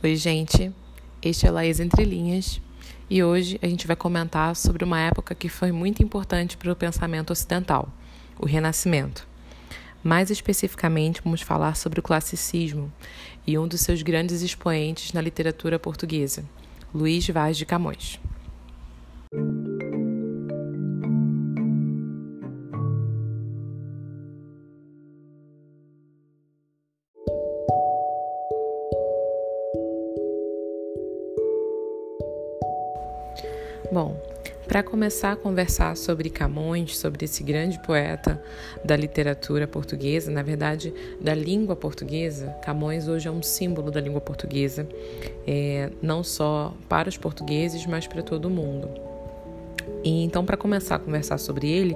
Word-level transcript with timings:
Oi, 0.00 0.16
gente. 0.16 0.72
Este 1.20 1.46
é 1.46 1.50
Laís 1.50 1.78
Entre 1.78 2.02
Linhas 2.02 2.60
e 3.10 3.22
hoje 3.22 3.58
a 3.62 3.66
gente 3.68 3.86
vai 3.86 3.94
comentar 3.94 4.56
sobre 4.56 4.82
uma 4.82 4.98
época 4.98 5.34
que 5.34 5.48
foi 5.48 5.70
muito 5.70 6.02
importante 6.02 6.56
para 6.56 6.72
o 6.72 6.74
pensamento 6.74 7.30
ocidental, 7.30 7.88
o 8.38 8.46
Renascimento. 8.46 9.28
Mais 10.02 10.30
especificamente, 10.30 11.20
vamos 11.22 11.42
falar 11.42 11.76
sobre 11.76 12.00
o 12.00 12.02
classicismo 12.02 12.90
e 13.46 13.56
um 13.58 13.68
dos 13.68 13.82
seus 13.82 14.02
grandes 14.02 14.40
expoentes 14.40 15.12
na 15.12 15.20
literatura 15.20 15.78
portuguesa, 15.78 16.42
Luís 16.92 17.28
Vaz 17.28 17.56
de 17.56 17.66
Camões. 17.66 18.18
Para 34.72 34.82
começar 34.82 35.32
a 35.32 35.36
conversar 35.36 35.94
sobre 35.98 36.30
Camões, 36.30 36.96
sobre 36.96 37.26
esse 37.26 37.44
grande 37.44 37.78
poeta 37.80 38.42
da 38.82 38.96
literatura 38.96 39.68
portuguesa, 39.68 40.30
na 40.30 40.42
verdade, 40.42 40.94
da 41.20 41.34
língua 41.34 41.76
portuguesa, 41.76 42.56
Camões 42.64 43.06
hoje 43.06 43.28
é 43.28 43.30
um 43.30 43.42
símbolo 43.42 43.90
da 43.90 44.00
língua 44.00 44.22
portuguesa, 44.22 44.88
é, 45.46 45.90
não 46.00 46.24
só 46.24 46.74
para 46.88 47.06
os 47.10 47.18
portugueses, 47.18 47.84
mas 47.84 48.06
para 48.06 48.22
todo 48.22 48.48
mundo. 48.48 48.88
E 50.02 50.24
então, 50.24 50.42
para 50.42 50.56
começar 50.56 50.94
a 50.94 50.98
conversar 50.98 51.36
sobre 51.36 51.70
ele, 51.70 51.94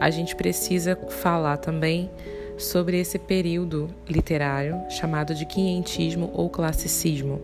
a 0.00 0.10
gente 0.10 0.34
precisa 0.34 0.98
falar 1.22 1.58
também 1.58 2.10
sobre 2.58 2.98
esse 2.98 3.20
período 3.20 3.88
literário 4.08 4.76
chamado 4.90 5.36
de 5.36 5.46
quinhentismo 5.46 6.32
ou 6.34 6.50
classicismo 6.50 7.40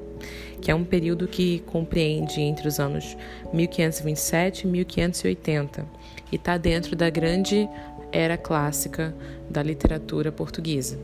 que 0.65 0.71
é 0.71 0.75
um 0.75 0.83
período 0.83 1.29
que 1.29 1.59
compreende 1.67 2.41
entre 2.41 2.67
os 2.67 2.81
anos 2.81 3.15
1527 3.53 4.63
e 4.63 4.67
1580 4.67 5.85
e 6.33 6.37
está 6.37 6.57
dentro 6.57 6.97
da 6.97 7.11
grande 7.11 7.69
era 8.11 8.39
clássica 8.39 9.15
da 9.51 9.63
literatura 9.63 10.33
portuguesa. 10.33 10.99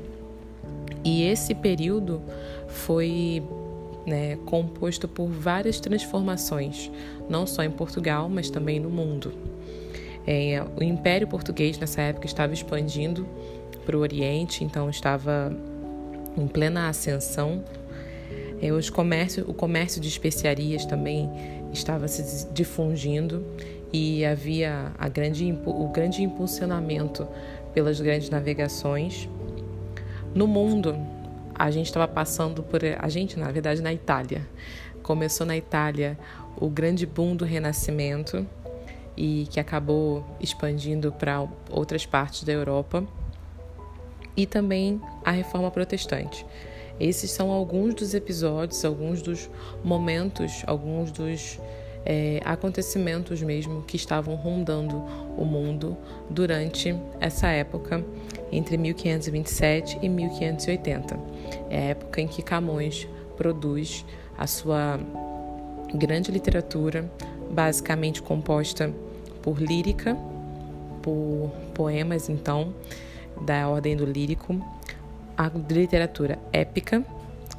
E 1.04 1.24
esse 1.24 1.54
período 1.54 2.22
foi 2.68 3.42
né, 4.06 4.38
composto 4.46 5.06
por 5.06 5.28
várias 5.28 5.78
transformações, 5.78 6.90
não 7.28 7.46
só 7.46 7.62
em 7.62 7.70
Portugal, 7.70 8.30
mas 8.30 8.48
também 8.48 8.80
no 8.80 8.88
mundo. 8.88 9.30
É, 10.26 10.64
o 10.74 10.82
Império 10.82 11.28
Português 11.28 11.78
nessa 11.78 12.00
época 12.00 12.24
estava 12.24 12.54
expandindo 12.54 13.26
para 13.84 13.94
o 13.94 14.00
Oriente, 14.00 14.64
então 14.64 14.88
estava 14.88 15.54
em 16.34 16.46
plena 16.46 16.88
ascensão 16.88 17.62
é, 18.60 18.72
os 18.72 18.90
comércio, 18.90 19.44
o 19.48 19.54
comércio 19.54 20.00
de 20.00 20.08
especiarias 20.08 20.84
também 20.84 21.30
estava 21.72 22.06
se 22.08 22.46
difundindo 22.52 23.44
e 23.92 24.24
havia 24.24 24.92
a 24.98 25.08
grande, 25.08 25.58
o 25.64 25.88
grande 25.88 26.22
impulsionamento 26.22 27.26
pelas 27.72 28.00
grandes 28.00 28.28
navegações. 28.30 29.28
No 30.34 30.46
mundo, 30.46 30.96
a 31.54 31.70
gente 31.70 31.86
estava 31.86 32.06
passando 32.06 32.62
por. 32.62 32.80
A 32.98 33.08
gente, 33.08 33.38
na 33.38 33.50
verdade, 33.50 33.82
na 33.82 33.92
Itália. 33.92 34.46
Começou 35.02 35.46
na 35.46 35.56
Itália 35.56 36.18
o 36.56 36.68
grande 36.68 37.06
boom 37.06 37.34
do 37.34 37.44
Renascimento 37.44 38.46
e 39.16 39.46
que 39.50 39.58
acabou 39.58 40.24
expandindo 40.40 41.10
para 41.10 41.46
outras 41.70 42.06
partes 42.06 42.44
da 42.44 42.52
Europa. 42.52 43.04
E 44.36 44.46
também 44.46 45.00
a 45.24 45.30
Reforma 45.30 45.70
Protestante. 45.70 46.46
Esses 47.00 47.30
são 47.30 47.50
alguns 47.50 47.94
dos 47.94 48.12
episódios, 48.12 48.84
alguns 48.84 49.22
dos 49.22 49.48
momentos, 49.82 50.62
alguns 50.66 51.10
dos 51.10 51.58
é, 52.04 52.40
acontecimentos 52.44 53.42
mesmo 53.42 53.82
que 53.82 53.96
estavam 53.96 54.34
rondando 54.34 54.96
o 55.36 55.44
mundo 55.44 55.96
durante 56.28 56.94
essa 57.18 57.48
época, 57.48 58.04
entre 58.52 58.76
1527 58.76 59.98
e 60.02 60.08
1580. 60.08 61.18
É 61.70 61.78
a 61.78 61.84
época 61.84 62.20
em 62.20 62.28
que 62.28 62.42
Camões 62.42 63.08
produz 63.36 64.04
a 64.36 64.46
sua 64.46 65.00
grande 65.94 66.30
literatura, 66.30 67.10
basicamente 67.50 68.22
composta 68.22 68.92
por 69.42 69.58
lírica, 69.58 70.16
por 71.02 71.50
poemas, 71.74 72.28
então, 72.28 72.74
da 73.40 73.66
ordem 73.68 73.96
do 73.96 74.04
lírico, 74.04 74.60
a 75.40 75.50
literatura 75.72 76.38
épica, 76.52 77.02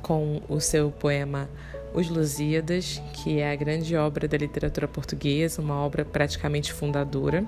com 0.03 0.39
o 0.47 0.59
seu 0.59 0.91
poema 0.91 1.49
Os 1.95 2.07
Lusíadas, 2.09 3.01
que 3.11 3.39
é 3.39 3.51
a 3.51 3.55
grande 3.55 3.95
obra 3.95 4.27
da 4.27 4.37
literatura 4.37 4.87
portuguesa, 4.87 5.63
uma 5.63 5.83
obra 5.83 6.05
praticamente 6.05 6.71
fundadora, 6.71 7.43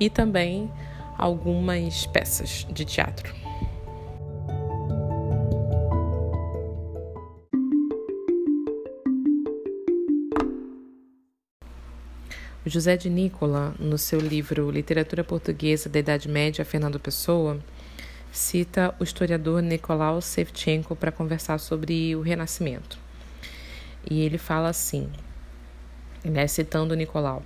e 0.00 0.10
também 0.10 0.68
algumas 1.16 2.06
peças 2.06 2.66
de 2.72 2.84
teatro. 2.84 3.32
José 12.66 12.96
de 12.96 13.08
Nicola, 13.08 13.76
no 13.78 13.96
seu 13.96 14.18
livro 14.18 14.72
Literatura 14.72 15.22
Portuguesa 15.22 15.88
da 15.88 16.00
Idade 16.00 16.28
Média, 16.28 16.64
Fernando 16.64 16.98
Pessoa, 16.98 17.60
cita 18.36 18.94
o 19.00 19.04
historiador 19.04 19.62
Nicolau 19.62 20.20
Sevchenko 20.20 20.94
para 20.94 21.10
conversar 21.10 21.58
sobre 21.58 22.14
o 22.14 22.20
Renascimento. 22.20 22.98
E 24.08 24.20
ele 24.20 24.38
fala 24.38 24.68
assim, 24.68 25.10
né, 26.22 26.46
citando 26.46 26.94
Nicolau: 26.94 27.42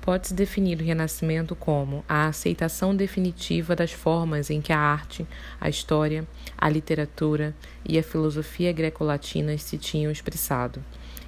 Pode-se 0.00 0.34
definir 0.34 0.80
o 0.80 0.84
Renascimento 0.84 1.54
como 1.54 2.04
a 2.08 2.26
aceitação 2.26 2.96
definitiva 2.96 3.76
das 3.76 3.92
formas 3.92 4.50
em 4.50 4.60
que 4.60 4.72
a 4.72 4.78
arte, 4.78 5.26
a 5.60 5.68
história, 5.68 6.26
a 6.56 6.68
literatura 6.68 7.54
e 7.84 7.98
a 7.98 8.02
filosofia 8.02 8.72
greco-latinas 8.72 9.62
se 9.62 9.76
tinham 9.76 10.10
expressado, 10.10 10.82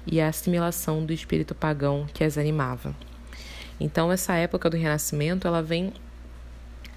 e 0.05 0.19
a 0.19 0.27
assimilação 0.27 1.05
do 1.05 1.13
espírito 1.13 1.53
pagão 1.53 2.07
que 2.11 2.23
as 2.23 2.37
animava. 2.37 2.95
Então, 3.79 4.11
essa 4.11 4.33
época 4.33 4.69
do 4.69 4.77
Renascimento 4.77 5.47
ela 5.47 5.61
vem 5.61 5.93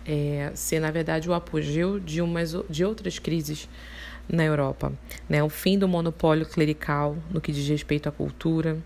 é, 0.09 0.51
ser, 0.55 0.81
na 0.81 0.91
verdade, 0.91 1.29
o 1.29 1.35
apogeu 1.35 2.01
de, 2.01 2.23
umas, 2.23 2.57
de 2.71 2.83
outras 2.83 3.19
crises 3.19 3.69
na 4.27 4.43
Europa. 4.43 4.91
Né? 5.29 5.43
O 5.43 5.51
fim 5.51 5.79
do 5.79 5.87
monopólio 5.87 6.47
clerical 6.47 7.17
no 7.31 7.43
que 7.43 7.53
diz 7.53 7.69
respeito 7.69 8.09
à 8.09 8.13
cultura, 8.13 8.79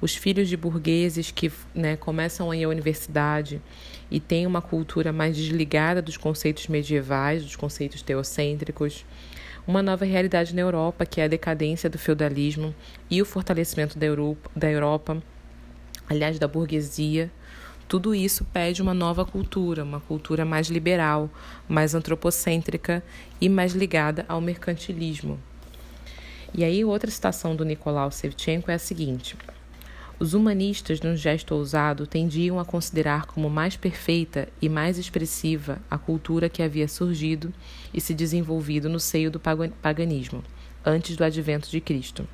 os 0.00 0.16
filhos 0.16 0.48
de 0.48 0.56
burgueses 0.56 1.30
que 1.30 1.52
né, 1.74 1.96
começam 1.96 2.50
a 2.50 2.56
ir 2.56 2.64
à 2.64 2.68
universidade 2.68 3.60
e 4.10 4.18
têm 4.18 4.46
uma 4.46 4.62
cultura 4.62 5.12
mais 5.12 5.36
desligada 5.36 6.00
dos 6.00 6.16
conceitos 6.16 6.66
medievais, 6.68 7.42
dos 7.42 7.56
conceitos 7.56 8.00
teocêntricos, 8.00 9.04
uma 9.66 9.82
nova 9.82 10.04
realidade 10.04 10.54
na 10.54 10.62
Europa, 10.62 11.06
que 11.06 11.20
é 11.20 11.24
a 11.24 11.28
decadência 11.28 11.88
do 11.90 11.98
feudalismo 11.98 12.74
e 13.10 13.20
o 13.20 13.24
fortalecimento 13.24 13.98
da 13.98 14.06
Europa, 14.06 14.50
da 14.56 14.70
Europa 14.70 15.22
aliás, 16.08 16.38
da 16.38 16.46
burguesia, 16.46 17.30
tudo 17.86 18.14
isso 18.14 18.44
pede 18.46 18.80
uma 18.80 18.94
nova 18.94 19.24
cultura, 19.24 19.84
uma 19.84 20.00
cultura 20.00 20.44
mais 20.44 20.68
liberal, 20.68 21.30
mais 21.68 21.94
antropocêntrica 21.94 23.04
e 23.40 23.48
mais 23.48 23.72
ligada 23.72 24.24
ao 24.28 24.40
mercantilismo. 24.40 25.38
E 26.56 26.64
aí, 26.64 26.84
outra 26.84 27.10
citação 27.10 27.54
do 27.54 27.64
Nicolau 27.64 28.10
Sevchenko 28.10 28.70
é 28.70 28.74
a 28.74 28.78
seguinte: 28.78 29.36
Os 30.18 30.32
humanistas, 30.32 31.00
num 31.00 31.16
gesto 31.16 31.54
ousado, 31.54 32.06
tendiam 32.06 32.58
a 32.58 32.64
considerar 32.64 33.26
como 33.26 33.50
mais 33.50 33.76
perfeita 33.76 34.48
e 34.62 34.68
mais 34.68 34.96
expressiva 34.96 35.78
a 35.90 35.98
cultura 35.98 36.48
que 36.48 36.62
havia 36.62 36.88
surgido 36.88 37.52
e 37.92 38.00
se 38.00 38.14
desenvolvido 38.14 38.88
no 38.88 39.00
seio 39.00 39.30
do 39.30 39.40
paganismo, 39.40 40.42
antes 40.84 41.16
do 41.16 41.24
advento 41.24 41.68
de 41.68 41.80
Cristo. 41.80 42.26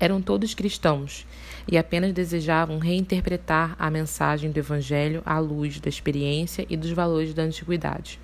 Eram 0.00 0.22
todos 0.22 0.54
cristãos 0.54 1.26
e 1.68 1.76
apenas 1.76 2.14
desejavam 2.14 2.78
reinterpretar 2.78 3.76
a 3.78 3.90
mensagem 3.90 4.50
do 4.50 4.58
Evangelho 4.58 5.22
à 5.26 5.38
luz 5.38 5.78
da 5.78 5.90
experiência 5.90 6.66
e 6.70 6.76
dos 6.76 6.90
valores 6.90 7.34
da 7.34 7.42
antiguidade. 7.42 8.18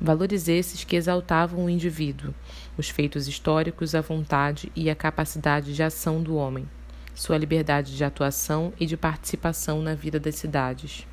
Valores 0.00 0.48
esses 0.48 0.84
que 0.84 0.96
exaltavam 0.96 1.66
o 1.66 1.70
indivíduo, 1.70 2.34
os 2.78 2.88
feitos 2.88 3.28
históricos, 3.28 3.94
a 3.94 4.00
vontade 4.00 4.72
e 4.74 4.88
a 4.88 4.94
capacidade 4.94 5.74
de 5.74 5.82
ação 5.82 6.22
do 6.22 6.34
homem, 6.36 6.66
sua 7.14 7.36
liberdade 7.36 7.94
de 7.94 8.02
atuação 8.02 8.72
e 8.80 8.86
de 8.86 8.96
participação 8.96 9.82
na 9.82 9.94
vida 9.94 10.18
das 10.18 10.36
cidades. 10.36 11.06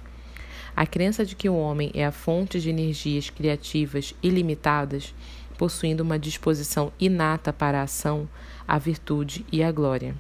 A 0.76 0.86
crença 0.86 1.26
de 1.26 1.36
que 1.36 1.50
o 1.50 1.58
homem 1.58 1.92
é 1.94 2.06
a 2.06 2.12
fonte 2.12 2.60
de 2.60 2.70
energias 2.70 3.30
criativas 3.30 4.16
ilimitadas, 4.24 5.14
possuindo 5.58 6.04
uma 6.04 6.18
disposição 6.18 6.92
inata 7.00 7.54
para 7.54 7.80
a 7.80 7.84
ação, 7.84 8.28
a 8.68 8.78
virtude 8.78 9.46
e 9.52 9.62
a 9.64 9.72
glória. 9.72 10.16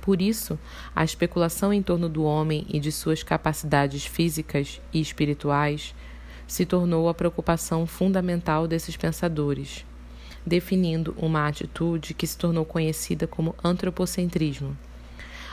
Por 0.00 0.22
isso, 0.22 0.58
a 0.94 1.04
especulação 1.04 1.72
em 1.72 1.82
torno 1.82 2.08
do 2.08 2.22
homem 2.24 2.64
e 2.68 2.80
de 2.80 2.90
suas 2.90 3.22
capacidades 3.22 4.06
físicas 4.06 4.80
e 4.92 5.00
espirituais 5.00 5.94
se 6.46 6.64
tornou 6.64 7.08
a 7.08 7.14
preocupação 7.14 7.86
fundamental 7.86 8.66
desses 8.66 8.96
pensadores. 8.96 9.84
definindo 10.44 11.14
uma 11.18 11.46
atitude 11.46 12.14
que 12.14 12.26
se 12.26 12.36
tornou 12.36 12.64
conhecida 12.64 13.26
como 13.26 13.54
antropocentrismo. 13.62 14.76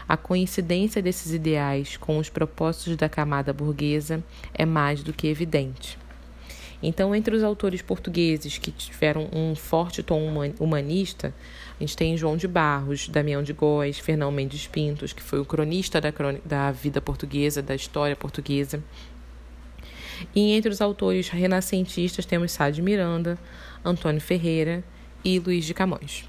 A 0.07 0.15
coincidência 0.15 1.01
desses 1.01 1.33
ideais 1.33 1.97
com 1.97 2.17
os 2.17 2.29
propósitos 2.29 2.95
da 2.95 3.09
camada 3.09 3.51
burguesa 3.51 4.23
é 4.53 4.65
mais 4.65 5.03
do 5.03 5.11
que 5.11 5.27
evidente. 5.27 5.99
Então, 6.81 7.13
entre 7.13 7.35
os 7.35 7.43
autores 7.43 7.81
portugueses 7.81 8.57
que 8.57 8.71
tiveram 8.71 9.27
um 9.33 9.55
forte 9.55 10.03
tom 10.03 10.31
humanista, 10.59 11.33
a 11.79 11.83
gente 11.83 11.95
tem 11.95 12.17
João 12.17 12.35
de 12.35 12.47
Barros, 12.47 13.07
Damião 13.07 13.43
de 13.43 13.53
Góes, 13.53 13.99
Fernão 13.99 14.31
Mendes 14.31 14.65
Pintos, 14.65 15.13
que 15.13 15.21
foi 15.21 15.39
o 15.39 15.45
cronista 15.45 16.01
da, 16.01 16.11
da 16.43 16.71
vida 16.71 16.99
portuguesa, 16.99 17.61
da 17.61 17.75
história 17.75 18.15
portuguesa. 18.15 18.83
E 20.35 20.53
entre 20.53 20.71
os 20.71 20.81
autores 20.81 21.29
renascentistas 21.29 22.25
temos 22.25 22.51
Sá 22.51 22.71
de 22.71 22.81
Miranda, 22.81 23.37
Antônio 23.85 24.19
Ferreira 24.19 24.83
e 25.23 25.37
Luiz 25.37 25.65
de 25.65 25.75
Camões. 25.75 26.27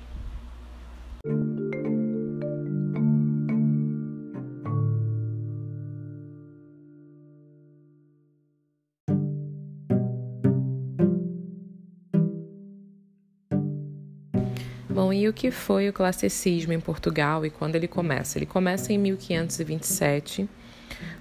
Bom, 15.09 15.13
e 15.15 15.27
o 15.27 15.33
que 15.33 15.51
foi 15.51 15.89
o 15.89 15.93
classicismo 15.93 16.71
em 16.71 16.81
Portugal 16.81 17.47
e 17.47 17.49
quando 17.49 17.77
ele 17.77 17.89
começa? 17.89 18.37
Ele 18.37 18.45
começa 18.45 18.93
em 18.93 18.99
1527, 18.99 20.47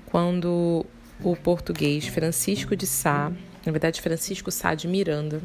quando 0.07 0.85
o 1.23 1.37
português 1.37 2.05
Francisco 2.05 2.75
de 2.75 2.85
Sá, 2.85 3.31
na 3.65 3.71
verdade 3.71 4.01
Francisco 4.01 4.51
Sá 4.51 4.75
de 4.75 4.89
Miranda, 4.89 5.41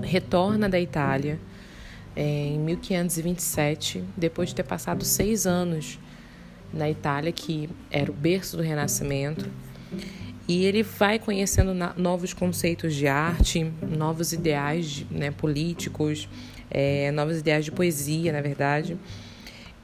retorna 0.00 0.68
da 0.68 0.78
Itália 0.78 1.40
é, 2.14 2.22
em 2.22 2.60
1527, 2.60 4.04
depois 4.16 4.50
de 4.50 4.54
ter 4.54 4.62
passado 4.62 5.04
seis 5.04 5.44
anos 5.44 5.98
na 6.72 6.88
Itália, 6.88 7.32
que 7.32 7.68
era 7.90 8.12
o 8.12 8.14
berço 8.14 8.56
do 8.56 8.62
Renascimento, 8.62 9.50
e 10.46 10.64
ele 10.64 10.84
vai 10.84 11.18
conhecendo 11.18 11.74
novos 11.96 12.32
conceitos 12.32 12.94
de 12.94 13.08
arte, 13.08 13.72
novos 13.82 14.32
ideais 14.32 15.04
né, 15.10 15.32
políticos, 15.32 16.28
é, 16.70 17.10
novas 17.10 17.40
ideias 17.40 17.64
de 17.64 17.72
poesia, 17.72 18.32
na 18.32 18.40
verdade. 18.40 18.98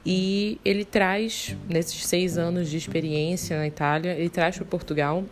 E 0.05 0.59
ele 0.65 0.85
traz, 0.85 1.56
nesses 1.69 2.06
seis 2.06 2.38
anos 2.38 2.71
de 2.71 2.77
experiência 2.77 3.59
na 3.59 3.67
Itália, 3.67 4.12
ele 4.12 4.31
traz 4.31 4.56
para 4.56 4.65
Portugal 4.65 5.25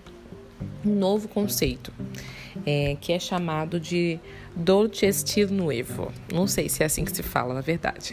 um 0.85 0.95
novo 0.95 1.29
conceito, 1.29 1.93
é, 2.67 2.97
que 3.01 3.13
é 3.13 3.19
chamado 3.19 3.81
de 3.81 4.19
dolce 4.55 5.07
estilo 5.07 5.55
nuevo. 5.55 6.13
Não 6.33 6.47
sei 6.47 6.69
se 6.69 6.83
é 6.83 6.87
assim 6.87 7.05
que 7.05 7.15
se 7.15 7.23
fala, 7.23 7.55
na 7.55 7.61
verdade. 7.61 8.13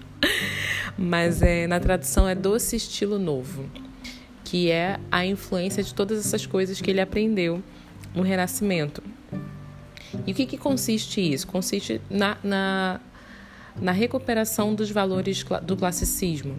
Mas 0.96 1.42
é, 1.42 1.66
na 1.66 1.80
tradução 1.80 2.28
é 2.28 2.34
doce 2.34 2.76
estilo 2.76 3.18
novo, 3.18 3.64
que 4.44 4.70
é 4.70 4.98
a 5.10 5.24
influência 5.24 5.82
de 5.82 5.94
todas 5.94 6.18
essas 6.18 6.46
coisas 6.46 6.80
que 6.80 6.90
ele 6.90 7.00
aprendeu 7.00 7.62
no 8.14 8.22
Renascimento. 8.22 9.02
E 10.26 10.32
o 10.32 10.34
que, 10.34 10.46
que 10.46 10.58
consiste 10.58 11.20
isso? 11.20 11.46
Consiste 11.46 12.00
na, 12.10 12.36
na, 12.42 13.00
na 13.80 13.92
recuperação 13.92 14.74
dos 14.74 14.90
valores 14.90 15.44
do 15.62 15.76
classicismo, 15.76 16.56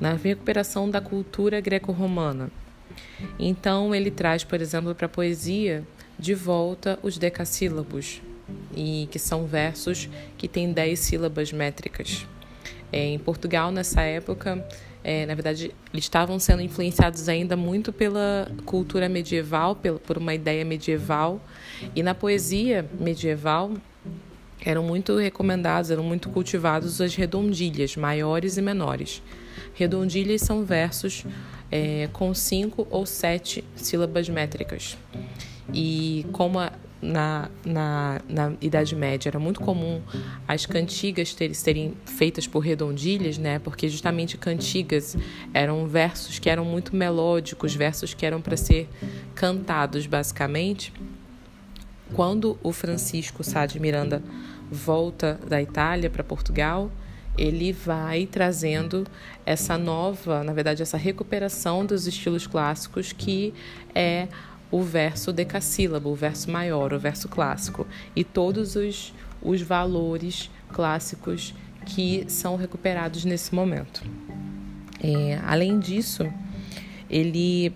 na 0.00 0.14
recuperação 0.14 0.88
da 0.90 1.00
cultura 1.00 1.60
greco-romana. 1.60 2.50
Então, 3.38 3.94
ele 3.94 4.10
traz, 4.10 4.44
por 4.44 4.60
exemplo, 4.60 4.94
para 4.94 5.06
a 5.06 5.08
poesia 5.08 5.84
de 6.18 6.34
volta 6.34 6.98
os 7.02 7.18
decassílabos, 7.18 8.20
e 8.74 9.08
que 9.10 9.18
são 9.18 9.46
versos 9.46 10.08
que 10.36 10.48
têm 10.48 10.72
dez 10.72 11.00
sílabas 11.00 11.52
métricas. 11.52 12.26
É, 12.90 13.04
em 13.04 13.18
Portugal, 13.18 13.70
nessa 13.70 14.00
época, 14.02 14.66
é, 15.02 15.24
na 15.26 15.34
verdade, 15.34 15.74
eles 15.92 16.04
estavam 16.04 16.38
sendo 16.38 16.62
influenciados 16.62 17.28
ainda 17.28 17.56
muito 17.56 17.92
pela 17.92 18.50
cultura 18.64 19.08
medieval, 19.08 19.76
por 20.04 20.18
uma 20.18 20.34
ideia 20.34 20.64
medieval, 20.64 21.40
e 21.94 22.02
na 22.02 22.14
poesia 22.14 22.88
medieval 22.98 23.72
eram 24.64 24.82
muito 24.82 25.16
recomendados, 25.16 25.90
eram 25.90 26.02
muito 26.02 26.28
cultivados 26.30 27.00
as 27.00 27.14
redondilhas, 27.14 27.96
maiores 27.96 28.56
e 28.56 28.62
menores. 28.62 29.22
Redondilhas 29.74 30.42
são 30.42 30.64
versos 30.64 31.24
é, 31.70 32.08
com 32.12 32.34
cinco 32.34 32.86
ou 32.90 33.06
sete 33.06 33.64
sílabas 33.76 34.28
métricas. 34.28 34.96
E 35.72 36.26
como 36.32 36.58
a, 36.58 36.72
na, 37.00 37.48
na, 37.64 38.20
na 38.28 38.52
Idade 38.60 38.94
Média 38.96 39.28
era 39.28 39.38
muito 39.38 39.60
comum 39.60 40.02
as 40.46 40.66
cantigas 40.66 41.32
ter, 41.32 41.54
serem 41.54 41.94
feitas 42.04 42.46
por 42.46 42.60
redondilhas, 42.60 43.38
né? 43.38 43.58
Porque 43.58 43.88
justamente 43.88 44.36
cantigas 44.36 45.16
eram 45.54 45.86
versos 45.86 46.38
que 46.38 46.50
eram 46.50 46.64
muito 46.64 46.94
melódicos, 46.94 47.74
versos 47.74 48.14
que 48.14 48.26
eram 48.26 48.40
para 48.40 48.56
ser 48.56 48.88
cantados, 49.34 50.06
basicamente. 50.06 50.92
Quando 52.14 52.58
o 52.62 52.72
Francisco 52.72 53.44
Sá 53.44 53.66
de 53.66 53.78
Miranda 53.78 54.22
volta 54.70 55.38
da 55.46 55.62
Itália 55.62 56.10
para 56.10 56.24
Portugal, 56.24 56.90
ele 57.36 57.72
vai 57.72 58.26
trazendo 58.26 59.06
essa 59.46 59.78
nova, 59.78 60.42
na 60.42 60.52
verdade, 60.52 60.82
essa 60.82 60.96
recuperação 60.96 61.86
dos 61.86 62.06
estilos 62.06 62.46
clássicos 62.46 63.12
que 63.12 63.54
é 63.94 64.26
o 64.70 64.82
verso 64.82 65.32
decassílabo, 65.32 66.10
o 66.10 66.14
verso 66.14 66.50
maior, 66.50 66.92
o 66.92 66.98
verso 66.98 67.28
clássico, 67.28 67.86
e 68.14 68.22
todos 68.22 68.76
os, 68.76 69.14
os 69.42 69.62
valores 69.62 70.50
clássicos 70.72 71.54
que 71.86 72.24
são 72.28 72.56
recuperados 72.56 73.24
nesse 73.24 73.54
momento. 73.54 74.02
É, 75.02 75.38
além 75.46 75.78
disso, 75.78 76.30
ele 77.08 77.72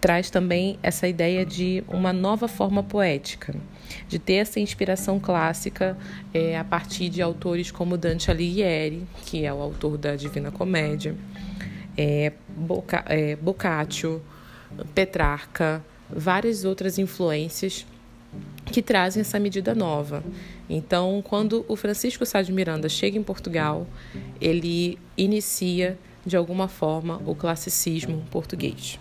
traz 0.00 0.30
também 0.30 0.78
essa 0.82 1.08
ideia 1.08 1.44
de 1.44 1.82
uma 1.88 2.12
nova 2.12 2.46
forma 2.46 2.82
poética, 2.82 3.54
de 4.08 4.18
ter 4.18 4.34
essa 4.34 4.60
inspiração 4.60 5.18
clássica 5.18 5.96
é, 6.32 6.56
a 6.58 6.64
partir 6.64 7.08
de 7.08 7.22
autores 7.22 7.70
como 7.70 7.96
Dante 7.96 8.30
Alighieri, 8.30 9.06
que 9.24 9.44
é 9.44 9.52
o 9.52 9.60
autor 9.60 9.96
da 9.96 10.14
Divina 10.14 10.50
Comédia, 10.50 11.16
é, 11.96 12.32
Boca, 12.48 13.04
é, 13.08 13.36
Boccaccio, 13.36 14.22
Petrarca, 14.94 15.82
várias 16.10 16.64
outras 16.64 16.98
influências 16.98 17.86
que 18.66 18.82
trazem 18.82 19.20
essa 19.20 19.38
medida 19.38 19.74
nova. 19.74 20.22
Então, 20.68 21.22
quando 21.26 21.64
o 21.68 21.76
Francisco 21.76 22.26
Sá 22.26 22.42
de 22.42 22.52
Miranda 22.52 22.88
chega 22.88 23.16
em 23.16 23.22
Portugal, 23.22 23.86
ele 24.40 24.98
inicia 25.16 25.98
de 26.24 26.36
alguma 26.36 26.66
forma 26.66 27.22
o 27.24 27.34
classicismo 27.34 28.24
português. 28.30 28.98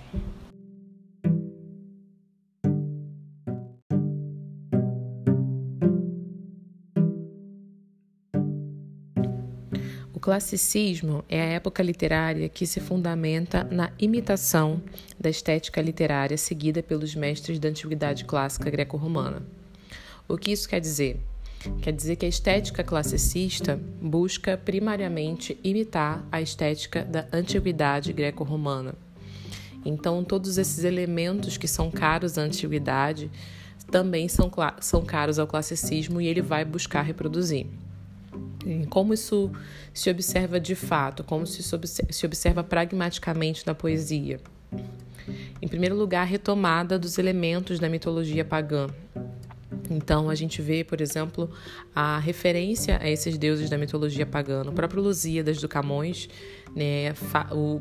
Classicismo 10.25 11.23
é 11.29 11.39
a 11.39 11.45
época 11.45 11.83
literária 11.83 12.49
que 12.49 12.65
se 12.65 12.79
fundamenta 12.79 13.63
na 13.63 13.91
imitação 13.99 14.81
da 15.19 15.29
estética 15.29 15.79
literária 15.79 16.35
seguida 16.35 16.81
pelos 16.81 17.13
mestres 17.13 17.59
da 17.59 17.69
antiguidade 17.69 18.25
clássica 18.25 18.71
greco-romana. 18.71 19.43
O 20.27 20.35
que 20.35 20.51
isso 20.51 20.67
quer 20.67 20.79
dizer? 20.79 21.19
Quer 21.79 21.93
dizer 21.93 22.15
que 22.15 22.25
a 22.25 22.29
estética 22.29 22.83
classicista 22.83 23.79
busca 24.01 24.57
primariamente 24.57 25.59
imitar 25.63 26.25
a 26.31 26.41
estética 26.41 27.03
da 27.03 27.27
antiguidade 27.31 28.11
greco-romana. 28.11 28.95
Então, 29.85 30.23
todos 30.23 30.57
esses 30.57 30.83
elementos 30.83 31.55
que 31.55 31.67
são 31.67 31.91
caros 31.91 32.39
à 32.39 32.41
antiguidade 32.41 33.29
também 33.91 34.27
são, 34.27 34.51
são 34.81 35.05
caros 35.05 35.37
ao 35.37 35.45
classicismo 35.45 36.19
e 36.19 36.25
ele 36.25 36.41
vai 36.41 36.65
buscar 36.65 37.03
reproduzir. 37.03 37.67
Como 38.89 39.13
isso 39.13 39.51
se 39.93 40.09
observa 40.09 40.59
de 40.59 40.75
fato, 40.75 41.23
como 41.23 41.45
se, 41.45 41.61
se 41.63 42.25
observa 42.25 42.63
pragmaticamente 42.63 43.65
na 43.65 43.75
poesia? 43.75 44.39
Em 45.61 45.67
primeiro 45.67 45.95
lugar, 45.95 46.21
a 46.21 46.25
retomada 46.25 46.99
dos 46.99 47.17
elementos 47.17 47.79
da 47.79 47.89
mitologia 47.89 48.43
pagã. 48.43 48.87
Então, 49.89 50.29
a 50.29 50.35
gente 50.35 50.61
vê, 50.61 50.83
por 50.83 51.01
exemplo, 51.01 51.49
a 51.93 52.17
referência 52.19 52.97
a 53.01 53.09
esses 53.09 53.37
deuses 53.37 53.69
da 53.69 53.77
mitologia 53.77 54.25
pagã. 54.25 54.63
O 54.63 54.71
próprio 54.71 55.01
Lusíadas 55.01 55.59
do 55.59 55.67
Camões, 55.67 56.29
né, 56.75 57.13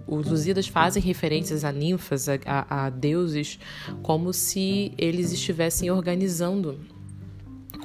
os 0.06 0.28
Lusíadas 0.28 0.66
fazem 0.66 1.02
referências 1.02 1.64
a 1.64 1.72
ninfas, 1.72 2.28
a, 2.28 2.38
a, 2.44 2.86
a 2.86 2.90
deuses, 2.90 3.58
como 4.02 4.32
se 4.32 4.92
eles 4.98 5.32
estivessem 5.32 5.90
organizando 5.90 6.78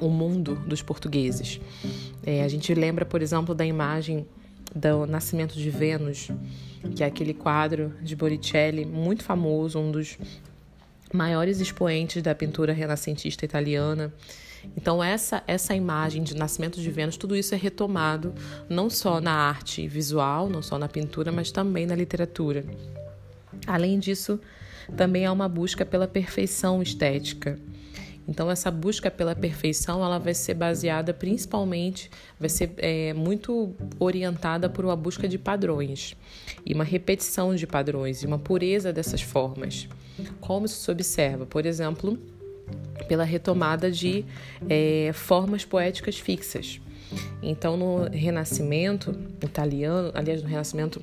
o 0.00 0.08
mundo 0.08 0.54
dos 0.66 0.82
portugueses. 0.82 1.60
É, 2.24 2.42
a 2.42 2.48
gente 2.48 2.72
lembra, 2.74 3.04
por 3.04 3.22
exemplo, 3.22 3.54
da 3.54 3.64
imagem 3.64 4.26
do 4.74 5.06
Nascimento 5.06 5.54
de 5.54 5.70
Vênus, 5.70 6.30
que 6.94 7.02
é 7.02 7.06
aquele 7.06 7.34
quadro 7.34 7.92
de 8.00 8.14
Botticelli 8.14 8.84
muito 8.84 9.22
famoso, 9.22 9.78
um 9.78 9.90
dos 9.90 10.18
maiores 11.12 11.60
expoentes 11.60 12.22
da 12.22 12.34
pintura 12.34 12.72
renascentista 12.72 13.44
italiana, 13.44 14.12
Então 14.76 15.02
essa 15.02 15.42
essa 15.46 15.74
imagem 15.74 16.22
de 16.22 16.36
nascimento 16.36 16.80
de 16.80 16.90
Vênus, 16.90 17.16
tudo 17.16 17.34
isso 17.34 17.54
é 17.54 17.58
retomado 17.58 18.34
não 18.68 18.90
só 18.90 19.20
na 19.20 19.32
arte 19.32 19.88
visual, 19.88 20.48
não 20.48 20.62
só 20.62 20.78
na 20.78 20.88
pintura, 20.88 21.32
mas 21.32 21.50
também 21.50 21.86
na 21.86 21.94
literatura. 21.94 22.64
Além 23.66 23.98
disso, 23.98 24.38
também 24.96 25.26
há 25.26 25.32
uma 25.32 25.48
busca 25.48 25.84
pela 25.84 26.06
perfeição 26.06 26.82
estética. 26.82 27.58
Então 28.28 28.50
essa 28.50 28.70
busca 28.70 29.10
pela 29.10 29.34
perfeição 29.34 30.04
ela 30.04 30.18
vai 30.18 30.34
ser 30.34 30.54
baseada 30.54 31.12
principalmente, 31.12 32.10
vai 32.38 32.48
ser 32.48 32.72
é, 32.76 33.12
muito 33.12 33.74
orientada 33.98 34.68
por 34.68 34.84
uma 34.84 34.96
busca 34.96 35.28
de 35.28 35.38
padrões 35.38 36.16
e 36.64 36.74
uma 36.74 36.84
repetição 36.84 37.54
de 37.54 37.66
padrões 37.66 38.22
e 38.22 38.26
uma 38.26 38.38
pureza 38.38 38.92
dessas 38.92 39.20
formas. 39.20 39.88
Como 40.40 40.66
isso 40.66 40.76
se 40.80 40.90
observa, 40.90 41.46
por 41.46 41.66
exemplo, 41.66 42.18
pela 43.08 43.24
retomada 43.24 43.90
de 43.90 44.24
é, 44.68 45.10
formas 45.12 45.64
poéticas 45.64 46.18
fixas. 46.18 46.80
Então 47.42 47.76
no 47.76 48.08
Renascimento 48.10 49.10
italiano, 49.42 50.12
aliás 50.14 50.42
no 50.42 50.48
Renascimento 50.48 51.02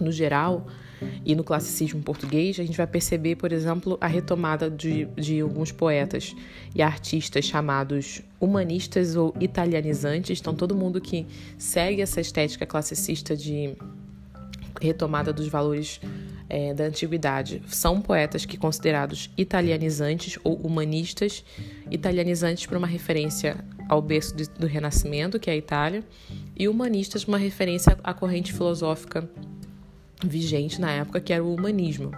no 0.00 0.12
geral, 0.12 0.66
e 1.24 1.34
no 1.34 1.44
classicismo 1.44 2.02
português, 2.02 2.58
a 2.58 2.64
gente 2.64 2.76
vai 2.76 2.86
perceber, 2.86 3.36
por 3.36 3.52
exemplo, 3.52 3.96
a 4.00 4.06
retomada 4.06 4.70
de, 4.70 5.06
de 5.16 5.40
alguns 5.40 5.72
poetas 5.72 6.34
e 6.74 6.82
artistas 6.82 7.44
chamados 7.44 8.22
humanistas 8.40 9.16
ou 9.16 9.34
italianizantes. 9.40 10.40
Então, 10.40 10.54
todo 10.54 10.74
mundo 10.74 11.00
que 11.00 11.26
segue 11.58 12.02
essa 12.02 12.20
estética 12.20 12.66
classicista 12.66 13.36
de 13.36 13.76
retomada 14.80 15.32
dos 15.32 15.48
valores 15.48 16.00
é, 16.48 16.72
da 16.74 16.84
antiguidade 16.84 17.62
são 17.66 18.00
poetas 18.00 18.44
que 18.44 18.56
considerados 18.56 19.30
italianizantes 19.36 20.38
ou 20.44 20.54
humanistas, 20.56 21.44
italianizantes 21.90 22.66
por 22.66 22.76
uma 22.76 22.86
referência 22.86 23.56
ao 23.88 24.02
berço 24.02 24.34
do 24.36 24.66
Renascimento, 24.66 25.38
que 25.38 25.48
é 25.48 25.52
a 25.52 25.56
Itália, 25.56 26.04
e 26.56 26.68
humanistas 26.68 27.24
uma 27.24 27.38
referência 27.38 27.96
à 28.02 28.12
corrente 28.12 28.52
filosófica 28.52 29.28
vigente 30.24 30.80
na 30.80 30.90
época, 30.90 31.20
que 31.20 31.32
era 31.32 31.42
o 31.42 31.54
humanismo, 31.54 32.10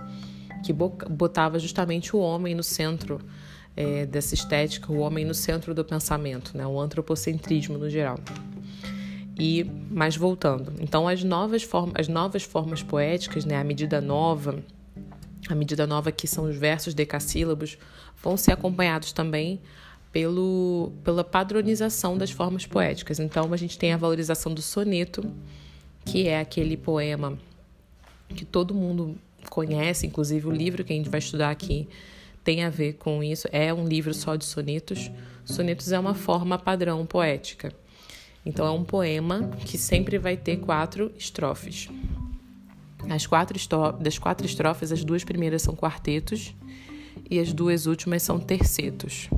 que 0.65 0.73
botava 0.73 1.59
justamente 1.59 2.15
o 2.15 2.19
homem 2.19 2.55
no 2.55 2.63
centro 2.63 3.21
é, 3.77 4.07
dessa 4.07 4.35
estética, 4.35 4.93
o 4.93 4.99
homem 4.99 5.25
no 5.25 5.35
centro 5.35 5.75
do 5.75 5.85
pensamento, 5.85 6.57
né? 6.57 6.67
o 6.67 6.81
antropocentrismo 6.81 7.79
no 7.79 7.89
geral. 7.89 8.19
E, 9.39 9.65
mas 9.89 10.17
voltando, 10.17 10.73
então 10.81 11.07
as 11.07 11.23
novas, 11.23 11.63
formas, 11.63 11.95
as 11.97 12.09
novas 12.09 12.43
formas 12.43 12.83
poéticas, 12.83 13.45
né, 13.45 13.57
a 13.57 13.63
medida 13.63 14.01
nova, 14.01 14.59
a 15.49 15.55
medida 15.55 15.87
nova 15.87 16.11
que 16.11 16.27
são 16.27 16.45
os 16.45 16.57
versos 16.57 16.93
decassílabos, 16.93 17.79
vão 18.21 18.37
ser 18.37 18.51
acompanhados 18.51 19.13
também 19.13 19.61
pelo, 20.11 20.93
pela 21.05 21.23
padronização 21.23 22.19
das 22.19 22.33
formas 22.33 22.67
poéticas. 22.67 23.21
Então 23.21 23.53
a 23.53 23.57
gente 23.57 23.79
tem 23.79 23.93
a 23.93 23.97
valorização 23.97 24.53
do 24.53 24.61
soneto, 24.61 25.23
que 26.05 26.27
é 26.27 26.41
aquele 26.41 26.77
poema 26.77 27.39
que 28.29 28.45
todo 28.45 28.75
mundo 28.75 29.17
conhece, 29.51 30.07
inclusive 30.07 30.47
o 30.47 30.51
livro 30.51 30.85
que 30.85 30.93
a 30.93 30.97
gente 30.97 31.09
vai 31.09 31.19
estudar 31.19 31.51
aqui 31.51 31.89
tem 32.45 32.65
a 32.65 32.71
ver 32.71 32.95
com 32.95 33.23
isso. 33.23 33.47
É 33.53 33.75
um 33.75 33.87
livro 33.87 34.15
só 34.15 34.35
de 34.35 34.45
sonetos. 34.45 35.11
Sonetos 35.45 35.93
é 35.93 35.99
uma 35.99 36.15
forma 36.15 36.59
padrão 36.59 37.05
poética. 37.05 37.73
Então 38.45 38.67
é 38.67 38.71
um 38.71 38.85
poema 38.85 39.51
que 39.67 39.77
sempre 39.77 40.17
vai 40.17 40.37
ter 40.37 40.57
quatro 40.57 41.13
estrofes. 41.19 41.89
As 43.11 43.27
quatro 43.27 43.59
das 44.01 44.19
quatro 44.19 44.47
estrofes, 44.47 44.93
as 44.93 45.05
duas 45.05 45.25
primeiras 45.25 45.63
são 45.63 45.75
quartetos 45.75 46.55
e 47.31 47.39
as 47.39 47.53
duas 47.53 47.87
últimas 47.87 48.23
são 48.23 48.39
tercetos. 48.39 49.29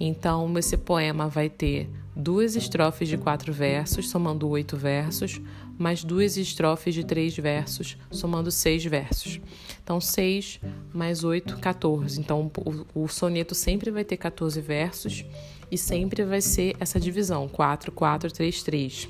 Então 0.00 0.56
esse 0.58 0.76
poema 0.76 1.28
vai 1.28 1.50
ter 1.50 1.88
duas 2.16 2.56
estrofes 2.56 3.08
de 3.08 3.18
quatro 3.18 3.52
versos, 3.52 4.08
somando 4.08 4.48
oito 4.48 4.76
versos, 4.76 5.40
mais 5.82 6.04
duas 6.04 6.36
estrofes 6.36 6.94
de 6.94 7.04
três 7.04 7.36
versos, 7.36 7.98
somando 8.10 8.50
seis 8.50 8.84
versos. 8.84 9.40
Então, 9.82 10.00
seis 10.00 10.60
mais 10.94 11.24
oito, 11.24 11.58
14. 11.58 12.20
Então, 12.20 12.50
o, 12.94 13.02
o 13.02 13.08
soneto 13.08 13.54
sempre 13.54 13.90
vai 13.90 14.04
ter 14.04 14.16
14 14.16 14.60
versos 14.60 15.24
e 15.70 15.76
sempre 15.76 16.24
vai 16.24 16.40
ser 16.40 16.76
essa 16.78 17.00
divisão: 17.00 17.48
4, 17.48 17.90
4, 17.90 18.32
3, 18.32 18.62
3. 18.62 19.08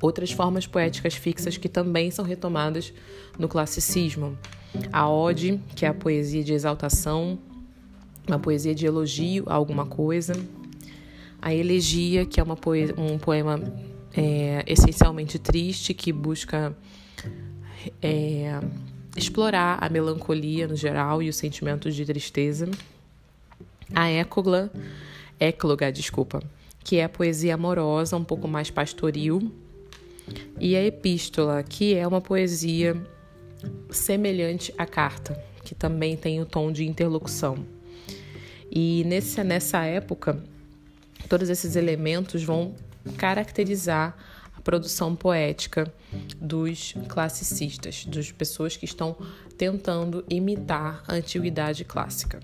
Outras 0.00 0.30
formas 0.30 0.66
poéticas 0.66 1.14
fixas 1.14 1.56
que 1.56 1.68
também 1.68 2.10
são 2.10 2.24
retomadas 2.24 2.92
no 3.38 3.48
classicismo. 3.48 4.38
A 4.92 5.08
ode, 5.08 5.60
que 5.74 5.84
é 5.86 5.88
a 5.88 5.94
poesia 5.94 6.42
de 6.42 6.52
exaltação, 6.52 7.38
uma 8.26 8.38
poesia 8.38 8.74
de 8.74 8.86
elogio 8.86 9.44
a 9.46 9.54
alguma 9.54 9.86
coisa. 9.86 10.34
A 11.40 11.54
elegia, 11.54 12.26
que 12.26 12.40
é 12.40 12.42
uma 12.42 12.56
um 12.96 13.18
poema 13.18 13.60
é, 14.16 14.64
essencialmente 14.66 15.38
triste, 15.38 15.92
que 15.92 16.12
busca 16.12 16.76
é, 18.00 18.58
explorar 19.16 19.78
a 19.80 19.88
melancolia 19.88 20.66
no 20.66 20.74
geral 20.74 21.22
e 21.22 21.28
os 21.28 21.36
sentimentos 21.36 21.94
de 21.94 22.04
tristeza. 22.04 22.68
A 23.94 24.08
écogla, 24.08 24.70
écloga, 25.38 25.92
desculpa, 25.92 26.42
que 26.82 26.96
é 26.96 27.04
a 27.04 27.08
poesia 27.08 27.54
amorosa, 27.54 28.16
um 28.16 28.24
pouco 28.24 28.48
mais 28.48 28.70
pastoril. 28.70 29.52
E 30.58 30.74
a 30.74 30.84
epístola, 30.84 31.62
que 31.62 31.94
é 31.94 32.06
uma 32.06 32.20
poesia 32.20 33.00
semelhante 33.90 34.74
à 34.76 34.86
carta, 34.86 35.40
que 35.62 35.74
também 35.74 36.16
tem 36.16 36.40
o 36.40 36.46
tom 36.46 36.72
de 36.72 36.84
interlocução. 36.84 37.64
E 38.70 39.04
nesse, 39.06 39.42
nessa 39.44 39.84
época, 39.84 40.42
todos 41.28 41.48
esses 41.48 41.76
elementos 41.76 42.42
vão 42.42 42.74
caracterizar 43.16 44.16
a 44.56 44.60
produção 44.60 45.14
poética 45.14 45.92
dos 46.40 46.94
classicistas, 47.08 48.04
das 48.06 48.30
pessoas 48.32 48.76
que 48.76 48.84
estão 48.84 49.16
tentando 49.56 50.24
imitar 50.28 51.02
a 51.06 51.14
antiguidade 51.14 51.84
clássica. 51.84 52.40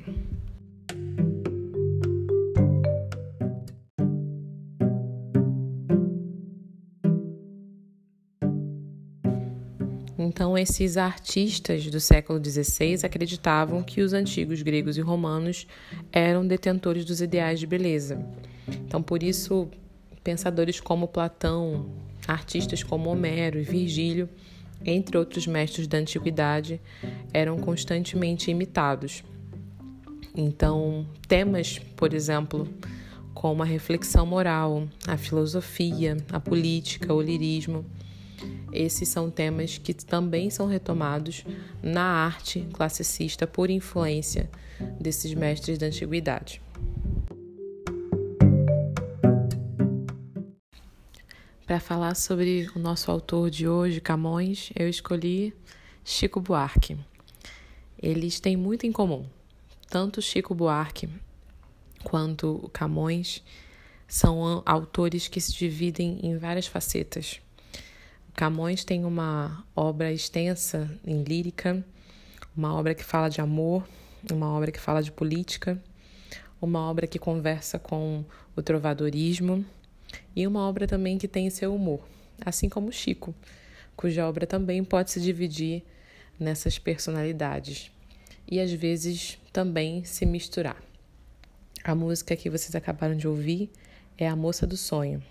Então, 10.19 10.57
esses 10.57 10.97
artistas 10.97 11.87
do 11.87 12.01
século 12.01 12.43
XVI 12.43 13.05
acreditavam 13.05 13.83
que 13.83 14.01
os 14.01 14.13
antigos 14.13 14.63
gregos 14.63 14.97
e 14.97 15.01
romanos 15.01 15.67
eram 16.11 16.47
detentores 16.47 17.05
dos 17.05 17.21
ideais 17.21 17.61
de 17.61 17.67
beleza. 17.67 18.25
Então, 18.87 19.03
por 19.03 19.23
isso, 19.23 19.69
Pensadores 20.23 20.81
como 20.81 21.09
Platão, 21.09 21.91
artistas 22.27 22.83
como 22.83 23.11
Homero 23.11 23.59
e 23.59 23.63
Virgílio, 23.63 24.29
entre 24.85 25.17
outros 25.17 25.47
mestres 25.47 25.87
da 25.87 25.99
antiguidade, 25.99 26.81
eram 27.33 27.59
constantemente 27.59 28.51
imitados. 28.51 29.23
Então, 30.35 31.07
temas, 31.29 31.79
por 31.97 32.15
exemplo, 32.15 32.69
como 33.35 33.63
a 33.63 33.67
reflexão 33.67 34.25
moral, 34.25 34.89
a 35.07 35.17
filosofia, 35.17 36.17
a 36.31 36.41
política, 36.41 37.13
o 37.13 37.21
lirismo, 37.21 37.85
esses 38.73 39.09
são 39.09 39.31
temas 39.31 39.79
que 39.79 39.93
também 39.93 40.49
são 40.49 40.67
retomados 40.67 41.45
na 41.83 42.03
arte 42.03 42.67
classicista 42.73 43.47
por 43.47 43.71
influência 43.71 44.51
desses 44.99 45.35
mestres 45.35 45.79
da 45.79 45.87
antiguidade. 45.87 46.63
Para 51.73 51.81
falar 51.81 52.15
sobre 52.15 52.69
o 52.77 52.79
nosso 52.79 53.11
autor 53.11 53.49
de 53.49 53.67
hoje, 53.67 53.99
Camões, 53.99 54.71
eu 54.77 54.91
escolhi 54.91 55.55
Chico 56.05 56.39
Buarque. 56.39 56.99
Eles 57.99 58.39
têm 58.41 58.59
muito 58.59 58.85
em 58.85 58.93
comum. 58.93 59.25
Tanto 59.89 60.21
Chico 60.21 60.55
Buarque 60.55 61.09
quanto 62.05 62.69
Camões 62.75 63.43
são 64.07 64.63
autores 64.67 65.29
que 65.29 65.41
se 65.41 65.51
dividem 65.55 66.21
em 66.23 66.37
várias 66.37 66.67
facetas. 66.67 67.41
Camões 68.37 68.85
tem 68.85 69.07
uma 69.07 69.65
obra 69.75 70.13
extensa 70.13 70.91
em 71.03 71.23
lírica, 71.23 71.83
uma 72.55 72.75
obra 72.75 72.95
que 72.95 73.03
fala 73.03 73.31
de 73.31 73.41
amor, 73.41 73.83
uma 74.31 74.53
obra 74.53 74.71
que 74.71 74.79
fala 74.79 75.03
de 75.03 75.11
política, 75.11 75.83
uma 76.61 76.81
obra 76.81 77.07
que 77.07 77.19
conversa 77.19 77.79
com 77.79 78.27
o 78.55 78.61
trovadorismo 78.61 79.65
e 80.35 80.47
uma 80.47 80.69
obra 80.69 80.87
também 80.87 81.19
que 81.19 81.29
tem 81.29 81.51
seu 81.51 81.75
humor, 81.75 82.01
assim 82.45 82.69
como 82.69 82.93
Chico, 82.93 83.35
cuja 83.97 84.29
obra 84.29 84.47
também 84.47 84.83
pode 84.83 85.11
se 85.11 85.21
dividir 85.21 85.83
nessas 86.39 86.79
personalidades 86.79 87.91
e 88.51 88.61
às 88.61 88.73
vezes 88.73 89.39
também 89.53 90.05
se 90.05 90.27
misturar. 90.27 90.83
A 91.85 91.95
música 91.95 92.37
que 92.37 92.51
vocês 92.51 92.75
acabaram 92.75 93.17
de 93.17 93.27
ouvir 93.27 93.71
é 94.17 94.29
A 94.29 94.37
Moça 94.37 94.67
do 94.67 94.77
Sonho, 94.77 95.23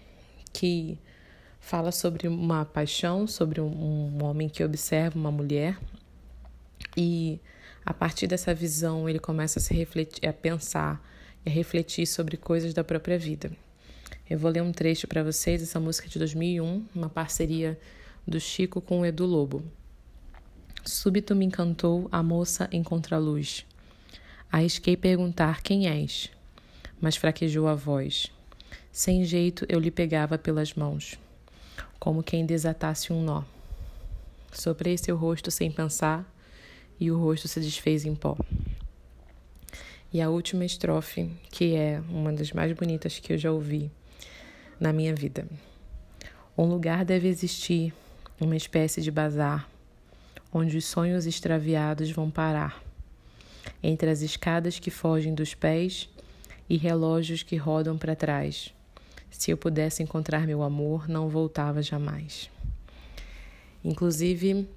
que 0.51 0.97
fala 1.59 1.91
sobre 1.91 2.27
uma 2.27 2.65
paixão, 2.65 3.27
sobre 3.27 3.61
um, 3.61 4.23
homem 4.23 4.49
que 4.49 4.63
observa 4.63 5.17
uma 5.17 5.31
mulher 5.31 5.77
e 6.97 7.39
a 7.85 7.93
partir 7.93 8.27
dessa 8.27 8.53
visão 8.53 9.07
ele 9.07 9.19
começa 9.19 9.59
a 9.59 9.61
se 9.61 9.73
refletir, 9.73 10.27
a 10.27 10.33
pensar 10.33 11.01
é 11.45 11.49
refletir 11.49 12.05
sobre 12.05 12.37
coisas 12.37 12.73
da 12.73 12.83
própria 12.83 13.17
vida. 13.17 13.51
Eu 14.31 14.39
vou 14.39 14.49
ler 14.49 14.63
um 14.63 14.71
trecho 14.71 15.09
para 15.09 15.21
vocês, 15.25 15.61
essa 15.61 15.77
música 15.77 16.07
de 16.07 16.17
2001, 16.17 16.85
uma 16.95 17.09
parceria 17.09 17.77
do 18.25 18.39
Chico 18.39 18.79
com 18.79 19.01
o 19.01 19.05
Edu 19.05 19.25
Lobo. 19.25 19.61
Súbito 20.85 21.35
me 21.35 21.43
encantou 21.43 22.07
a 22.09 22.23
moça 22.23 22.69
em 22.71 22.81
contraluz. 22.81 23.65
Arrisquei 24.49 24.95
perguntar 24.95 25.61
quem 25.61 25.89
és, 25.89 26.31
mas 27.01 27.17
fraquejou 27.17 27.67
a 27.67 27.75
voz. 27.75 28.31
Sem 28.89 29.25
jeito 29.25 29.65
eu 29.67 29.81
lhe 29.81 29.91
pegava 29.91 30.37
pelas 30.37 30.75
mãos, 30.75 31.19
como 31.99 32.23
quem 32.23 32.45
desatasse 32.45 33.11
um 33.11 33.21
nó. 33.21 33.43
Soprei 34.53 34.97
seu 34.97 35.17
rosto 35.17 35.51
sem 35.51 35.69
pensar 35.69 36.25
e 36.97 37.11
o 37.11 37.19
rosto 37.19 37.49
se 37.49 37.59
desfez 37.59 38.05
em 38.05 38.15
pó. 38.15 38.37
E 40.13 40.21
a 40.21 40.29
última 40.29 40.63
estrofe, 40.63 41.29
que 41.49 41.75
é 41.75 42.01
uma 42.07 42.31
das 42.31 42.53
mais 42.53 42.71
bonitas 42.71 43.19
que 43.19 43.33
eu 43.33 43.37
já 43.37 43.51
ouvi, 43.51 43.91
na 44.81 44.91
minha 44.91 45.13
vida. 45.13 45.47
Um 46.57 46.65
lugar 46.65 47.05
deve 47.05 47.27
existir, 47.27 47.93
uma 48.39 48.55
espécie 48.55 48.99
de 48.99 49.11
bazar, 49.11 49.69
onde 50.51 50.75
os 50.75 50.85
sonhos 50.85 51.27
extraviados 51.27 52.09
vão 52.09 52.31
parar, 52.31 52.83
entre 53.83 54.09
as 54.09 54.21
escadas 54.21 54.79
que 54.79 54.89
fogem 54.89 55.35
dos 55.35 55.53
pés 55.53 56.09
e 56.67 56.77
relógios 56.77 57.43
que 57.43 57.55
rodam 57.55 57.95
para 57.95 58.15
trás. 58.15 58.73
Se 59.29 59.51
eu 59.51 59.57
pudesse 59.57 60.01
encontrar 60.01 60.47
meu 60.47 60.63
amor, 60.63 61.07
não 61.07 61.29
voltava 61.29 61.83
jamais. 61.83 62.49
Inclusive, 63.85 64.67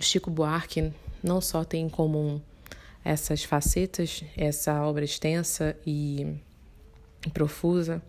Chico 0.00 0.30
Buarque 0.30 0.92
não 1.22 1.42
só 1.42 1.62
tem 1.62 1.84
em 1.84 1.88
comum 1.90 2.40
essas 3.04 3.44
facetas, 3.44 4.24
essa 4.34 4.82
obra 4.82 5.04
extensa 5.04 5.76
e 5.86 6.36
profusa, 7.34 8.02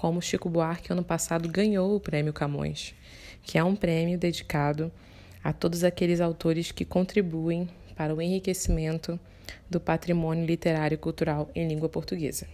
como 0.00 0.22
Chico 0.22 0.48
Buarque 0.48 0.90
ano 0.90 1.04
passado 1.04 1.46
ganhou 1.46 1.94
o 1.94 2.00
Prêmio 2.00 2.32
Camões, 2.32 2.94
que 3.42 3.58
é 3.58 3.62
um 3.62 3.76
prêmio 3.76 4.16
dedicado 4.16 4.90
a 5.44 5.52
todos 5.52 5.84
aqueles 5.84 6.22
autores 6.22 6.72
que 6.72 6.86
contribuem 6.86 7.68
para 7.94 8.14
o 8.14 8.22
enriquecimento 8.22 9.20
do 9.68 9.78
patrimônio 9.78 10.46
literário 10.46 10.94
e 10.94 10.98
cultural 10.98 11.50
em 11.54 11.68
língua 11.68 11.86
portuguesa. 11.86 12.46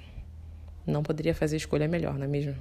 Não 0.84 1.04
poderia 1.04 1.36
fazer 1.36 1.56
escolha 1.56 1.86
melhor, 1.86 2.18
não 2.18 2.24
é 2.24 2.26
mesmo? 2.26 2.56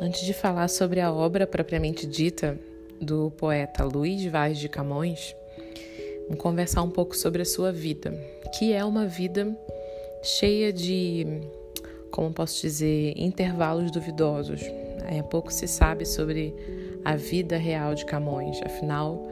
Antes 0.00 0.26
de 0.26 0.32
falar 0.32 0.66
sobre 0.66 0.98
a 0.98 1.12
obra 1.12 1.46
propriamente 1.46 2.04
dita, 2.04 2.58
do 3.00 3.30
poeta 3.30 3.82
Luiz 3.84 4.24
Vaz 4.26 4.58
de 4.58 4.68
Camões, 4.68 5.34
vamos 6.28 6.42
conversar 6.42 6.82
um 6.82 6.90
pouco 6.90 7.16
sobre 7.16 7.42
a 7.42 7.44
sua 7.44 7.72
vida, 7.72 8.12
que 8.58 8.72
é 8.72 8.84
uma 8.84 9.06
vida 9.06 9.56
cheia 10.22 10.72
de, 10.72 11.26
como 12.10 12.32
posso 12.32 12.60
dizer, 12.60 13.14
intervalos 13.16 13.90
duvidosos. 13.90 14.60
É, 15.08 15.22
pouco 15.22 15.50
se 15.50 15.66
sabe 15.66 16.04
sobre 16.04 16.54
a 17.04 17.16
vida 17.16 17.56
real 17.56 17.94
de 17.94 18.04
Camões, 18.04 18.60
afinal, 18.62 19.26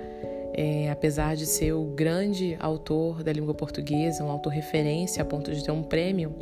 é, 0.55 0.91
apesar 0.91 1.37
de 1.37 1.45
ser 1.45 1.73
o 1.73 1.85
grande 1.85 2.57
autor 2.59 3.23
da 3.23 3.33
língua 3.33 3.55
portuguesa, 3.55 4.25
um 4.25 4.31
autor 4.31 4.51
referência 4.51 5.23
a 5.23 5.27
ponto 5.27 5.55
de 5.55 5.63
ter 5.63 5.71
um 5.71 5.83
prêmio, 5.83 6.35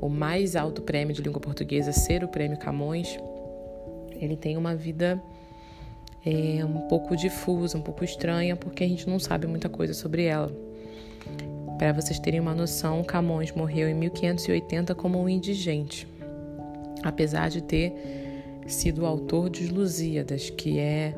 o 0.00 0.08
mais 0.08 0.54
alto 0.54 0.80
prêmio 0.80 1.14
de 1.14 1.22
língua 1.22 1.40
portuguesa 1.40 1.92
ser 1.92 2.22
o 2.22 2.28
Prêmio 2.28 2.58
Camões, 2.58 3.18
ele 4.14 4.36
tem 4.36 4.56
uma 4.56 4.74
vida 4.74 5.20
é 6.24 6.64
um 6.64 6.86
pouco 6.88 7.16
difusa, 7.16 7.76
um 7.76 7.82
pouco 7.82 8.04
estranha, 8.04 8.54
porque 8.54 8.84
a 8.84 8.88
gente 8.88 9.08
não 9.08 9.18
sabe 9.18 9.46
muita 9.46 9.68
coisa 9.68 9.92
sobre 9.92 10.24
ela. 10.24 10.50
Para 11.78 11.92
vocês 11.92 12.18
terem 12.18 12.38
uma 12.38 12.54
noção, 12.54 13.02
Camões 13.02 13.50
morreu 13.52 13.88
em 13.88 13.94
1580 13.94 14.94
como 14.94 15.20
um 15.20 15.28
indigente, 15.28 16.06
apesar 17.02 17.50
de 17.50 17.60
ter 17.60 17.92
sido 18.68 19.04
autor 19.04 19.50
de 19.50 19.64
Os 19.64 19.70
Lusíadas, 19.70 20.48
que 20.50 20.78
é 20.78 21.12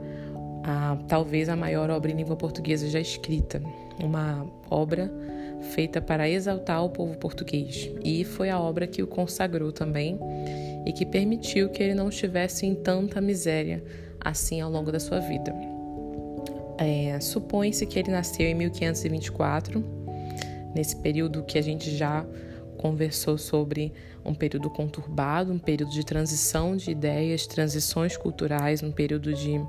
a, 0.62 0.96
talvez 1.06 1.50
a 1.50 1.56
maior 1.56 1.90
obra 1.90 2.10
em 2.10 2.16
língua 2.16 2.36
portuguesa 2.36 2.88
já 2.88 2.98
escrita, 2.98 3.62
uma 4.02 4.46
obra 4.70 5.12
feita 5.60 6.00
para 6.00 6.28
exaltar 6.28 6.82
o 6.82 6.88
povo 6.88 7.16
português. 7.18 7.90
E 8.02 8.24
foi 8.24 8.48
a 8.48 8.58
obra 8.58 8.86
que 8.86 9.02
o 9.02 9.06
consagrou 9.06 9.70
também 9.70 10.18
e 10.86 10.92
que 10.92 11.04
permitiu 11.04 11.68
que 11.68 11.82
ele 11.82 11.94
não 11.94 12.08
estivesse 12.08 12.64
em 12.64 12.74
tanta 12.74 13.20
miséria 13.20 13.82
assim 14.24 14.60
ao 14.60 14.70
longo 14.70 14.90
da 14.90 14.98
sua 14.98 15.20
vida. 15.20 15.54
É, 16.78 17.20
Supõe-se 17.20 17.86
que 17.86 17.98
ele 17.98 18.10
nasceu 18.10 18.46
em 18.46 18.54
1524, 18.54 19.84
nesse 20.74 20.96
período 20.96 21.44
que 21.44 21.58
a 21.58 21.62
gente 21.62 21.94
já 21.96 22.26
conversou 22.78 23.38
sobre 23.38 23.92
um 24.24 24.34
período 24.34 24.68
conturbado, 24.70 25.52
um 25.52 25.58
período 25.58 25.92
de 25.92 26.04
transição 26.04 26.76
de 26.76 26.90
ideias, 26.90 27.46
transições 27.46 28.16
culturais, 28.16 28.82
um 28.82 28.90
período 28.90 29.32
de 29.32 29.60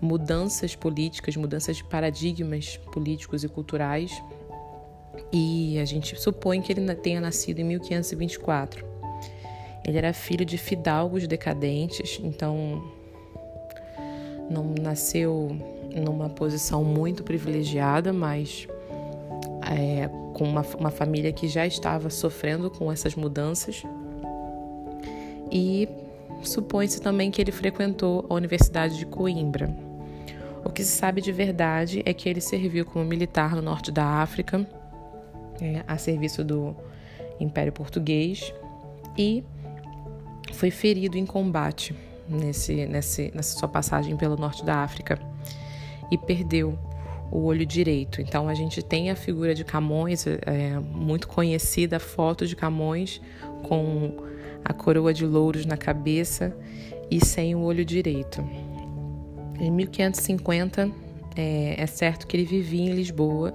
mudanças 0.00 0.76
políticas, 0.76 1.36
mudanças 1.36 1.76
de 1.78 1.84
paradigmas 1.84 2.76
políticos 2.92 3.42
e 3.42 3.48
culturais. 3.48 4.22
E 5.32 5.78
a 5.78 5.84
gente 5.84 6.18
supõe 6.20 6.62
que 6.62 6.72
ele 6.72 6.94
tenha 6.94 7.20
nascido 7.20 7.58
em 7.58 7.64
1524. 7.64 8.86
Ele 9.84 9.98
era 9.98 10.12
filho 10.12 10.44
de 10.44 10.56
fidalgos 10.56 11.26
decadentes, 11.26 12.20
então 12.22 12.82
não 14.50 14.64
nasceu 14.80 15.56
numa 15.94 16.28
posição 16.28 16.84
muito 16.84 17.22
privilegiada, 17.22 18.12
mas 18.12 18.66
é, 19.62 20.08
com 20.34 20.44
uma, 20.44 20.62
uma 20.78 20.90
família 20.90 21.32
que 21.32 21.48
já 21.48 21.66
estava 21.66 22.10
sofrendo 22.10 22.70
com 22.70 22.90
essas 22.90 23.14
mudanças. 23.14 23.82
E 25.50 25.88
supõe-se 26.42 27.00
também 27.00 27.30
que 27.30 27.40
ele 27.40 27.52
frequentou 27.52 28.24
a 28.28 28.34
Universidade 28.34 28.96
de 28.96 29.06
Coimbra. 29.06 29.74
O 30.64 30.70
que 30.70 30.84
se 30.84 30.96
sabe 30.96 31.20
de 31.20 31.32
verdade 31.32 32.02
é 32.04 32.12
que 32.12 32.28
ele 32.28 32.40
serviu 32.40 32.84
como 32.84 33.04
militar 33.04 33.54
no 33.54 33.62
norte 33.62 33.90
da 33.90 34.04
África, 34.04 34.66
é, 35.60 35.82
a 35.86 35.96
serviço 35.96 36.44
do 36.44 36.76
Império 37.40 37.72
Português, 37.72 38.52
e 39.16 39.42
foi 40.52 40.70
ferido 40.70 41.16
em 41.16 41.26
combate 41.26 41.94
nesse, 42.28 42.86
nesse, 42.86 43.32
nessa 43.34 43.58
sua 43.58 43.68
passagem 43.68 44.16
pelo 44.16 44.36
norte 44.36 44.64
da 44.64 44.76
África 44.76 45.18
e 46.10 46.18
perdeu 46.18 46.78
o 47.30 47.44
olho 47.44 47.66
direito. 47.66 48.20
Então 48.20 48.48
a 48.48 48.54
gente 48.54 48.82
tem 48.82 49.10
a 49.10 49.16
figura 49.16 49.54
de 49.54 49.64
Camões, 49.64 50.26
é, 50.26 50.78
muito 50.78 51.28
conhecida, 51.28 51.96
a 51.96 52.00
foto 52.00 52.46
de 52.46 52.56
Camões 52.56 53.20
com 53.62 54.16
a 54.64 54.72
coroa 54.72 55.12
de 55.12 55.26
louros 55.26 55.64
na 55.66 55.76
cabeça 55.76 56.56
e 57.10 57.24
sem 57.24 57.54
o 57.54 57.60
olho 57.60 57.84
direito. 57.84 58.42
Em 59.58 59.70
1550, 59.70 60.90
é, 61.36 61.74
é 61.78 61.86
certo 61.86 62.26
que 62.26 62.36
ele 62.36 62.44
vivia 62.44 62.90
em 62.90 62.94
Lisboa 62.94 63.52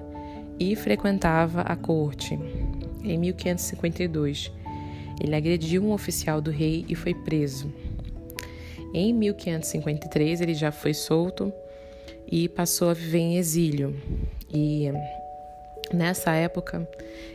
e 0.60 0.76
frequentava 0.76 1.62
a 1.62 1.76
corte. 1.76 2.38
Em 3.04 3.18
1552, 3.18 4.52
ele 5.20 5.36
agrediu 5.36 5.84
um 5.84 5.92
oficial 5.92 6.42
do 6.42 6.52
rei 6.52 6.86
e 6.88 6.96
foi 6.96 7.14
preso. 7.14 7.72
Em 8.94 9.12
1553, 9.14 10.42
ele 10.42 10.54
já 10.54 10.72
foi 10.72 10.94
solto 10.94 11.52
e 12.28 12.48
passou 12.48 12.90
a 12.90 12.94
viver 12.94 13.20
em 13.20 13.38
exílio. 13.38 13.96
E 14.54 14.92
nessa 15.92 16.34
época, 16.34 16.88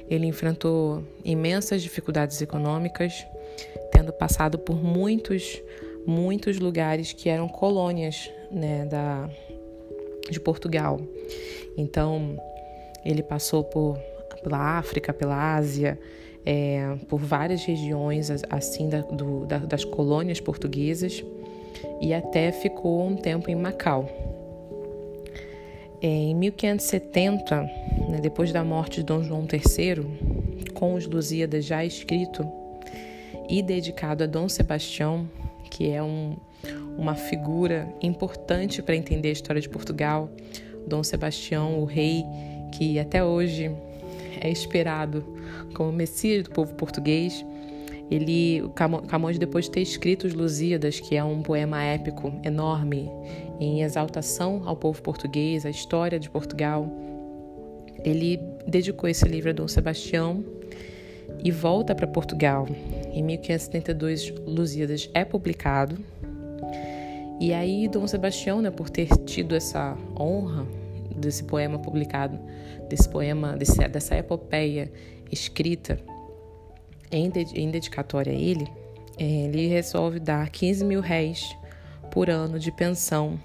ele 0.09 0.27
enfrentou 0.27 1.03
imensas 1.25 1.83
dificuldades 1.83 2.41
econômicas, 2.41 3.27
tendo 3.91 4.13
passado 4.13 4.59
por 4.59 4.83
muitos, 4.83 5.61
muitos 6.07 6.59
lugares 6.59 7.13
que 7.13 7.29
eram 7.29 7.49
colônias 7.49 8.31
né, 8.51 8.87
da, 8.87 9.29
de 10.31 10.39
Portugal. 10.39 11.01
Então, 11.77 12.41
ele 13.05 13.23
passou 13.23 13.65
por, 13.65 13.99
pela 14.43 14.79
África, 14.79 15.13
pela 15.13 15.57
Ásia, 15.57 15.99
é, 16.45 16.97
por 17.09 17.21
várias 17.21 17.65
regiões 17.65 18.31
assim 18.51 18.89
da, 18.89 19.01
do, 19.01 19.47
da, 19.47 19.59
das 19.59 19.85
colônias 19.85 20.41
portuguesas 20.41 21.25
e 22.01 22.15
até 22.15 22.53
ficou 22.53 23.07
um 23.07 23.17
tempo 23.17 23.51
em 23.51 23.55
Macau. 23.55 24.09
Em 26.01 26.35
1570, 26.35 27.61
né, 28.09 28.21
depois 28.23 28.53
da 28.53 28.63
morte 28.63 29.01
de 29.01 29.03
Dom 29.03 29.23
João 29.23 29.47
III, 29.53 30.73
com 30.73 30.95
os 30.95 31.07
Lusíadas 31.07 31.65
já 31.65 31.85
escrito 31.85 32.47
e 33.49 33.63
dedicado 33.63 34.23
a 34.23 34.27
Dom 34.27 34.49
Sebastião, 34.49 35.29
que 35.71 35.91
é 35.91 36.03
um, 36.03 36.37
uma 36.97 37.15
figura 37.15 37.89
importante 38.01 38.81
para 38.81 38.95
entender 38.95 39.31
a 39.31 39.33
história 39.33 39.61
de 39.61 39.69
Portugal. 39.69 40.31
Dom 40.87 41.03
Sebastião, 41.03 41.81
o 41.81 41.85
rei 41.85 42.25
que 42.73 42.99
até 42.99 43.25
hoje 43.25 43.71
é 44.41 44.51
esperado 44.51 45.25
como 45.75 45.93
Messias 45.93 46.45
do 46.45 46.51
povo 46.51 46.75
português, 46.75 47.45
Ele, 48.11 48.63
Camões, 49.09 49.39
depois 49.39 49.67
de 49.67 49.73
ter 49.73 49.83
escrito 49.83 50.27
os 50.27 50.35
Lusíadas, 50.35 51.01
que 51.01 51.17
é 51.17 51.23
um 51.23 51.43
poema 51.43 51.83
épico 51.83 52.33
enorme, 52.43 53.11
em 53.61 53.83
exaltação 53.83 54.63
ao 54.65 54.77
povo 54.77 55.03
português, 55.03 55.67
à 55.67 55.71
história 55.71 56.19
de 56.19 56.31
Portugal, 56.31 56.91
ele 58.05 58.41
dedicou 58.67 59.09
esse 59.09 59.25
livro 59.27 59.51
a 59.51 59.53
Dom 59.53 59.67
Sebastião 59.67 60.45
e 61.43 61.51
volta 61.51 61.95
para 61.95 62.07
Portugal. 62.07 62.67
Em 63.13 63.23
1572, 63.23 64.33
Lusíadas 64.47 65.11
é 65.13 65.25
publicado. 65.25 65.99
E 67.41 67.53
aí, 67.53 67.89
Dom 67.89 68.07
Sebastião, 68.07 68.61
né, 68.61 68.71
por 68.71 68.91
ter 68.91 69.09
tido 69.25 69.55
essa 69.55 69.97
honra 70.19 70.67
desse 71.19 71.45
poema 71.45 71.79
publicado, 71.79 72.39
desse 72.89 73.09
poema, 73.09 73.57
desse, 73.57 73.87
dessa 73.89 74.17
epopeia 74.17 74.91
escrita 75.31 75.99
em, 77.11 77.31
de, 77.31 77.41
em 77.59 77.71
dedicatória 77.71 78.33
a 78.33 78.37
ele, 78.37 78.67
ele 79.19 79.67
resolve 79.67 80.21
dar 80.21 80.49
15 80.49 80.85
mil 80.85 81.01
réis 81.01 81.57
por 82.11 82.31
ano 82.31 82.59
de 82.59 82.71
pensão 82.71 83.39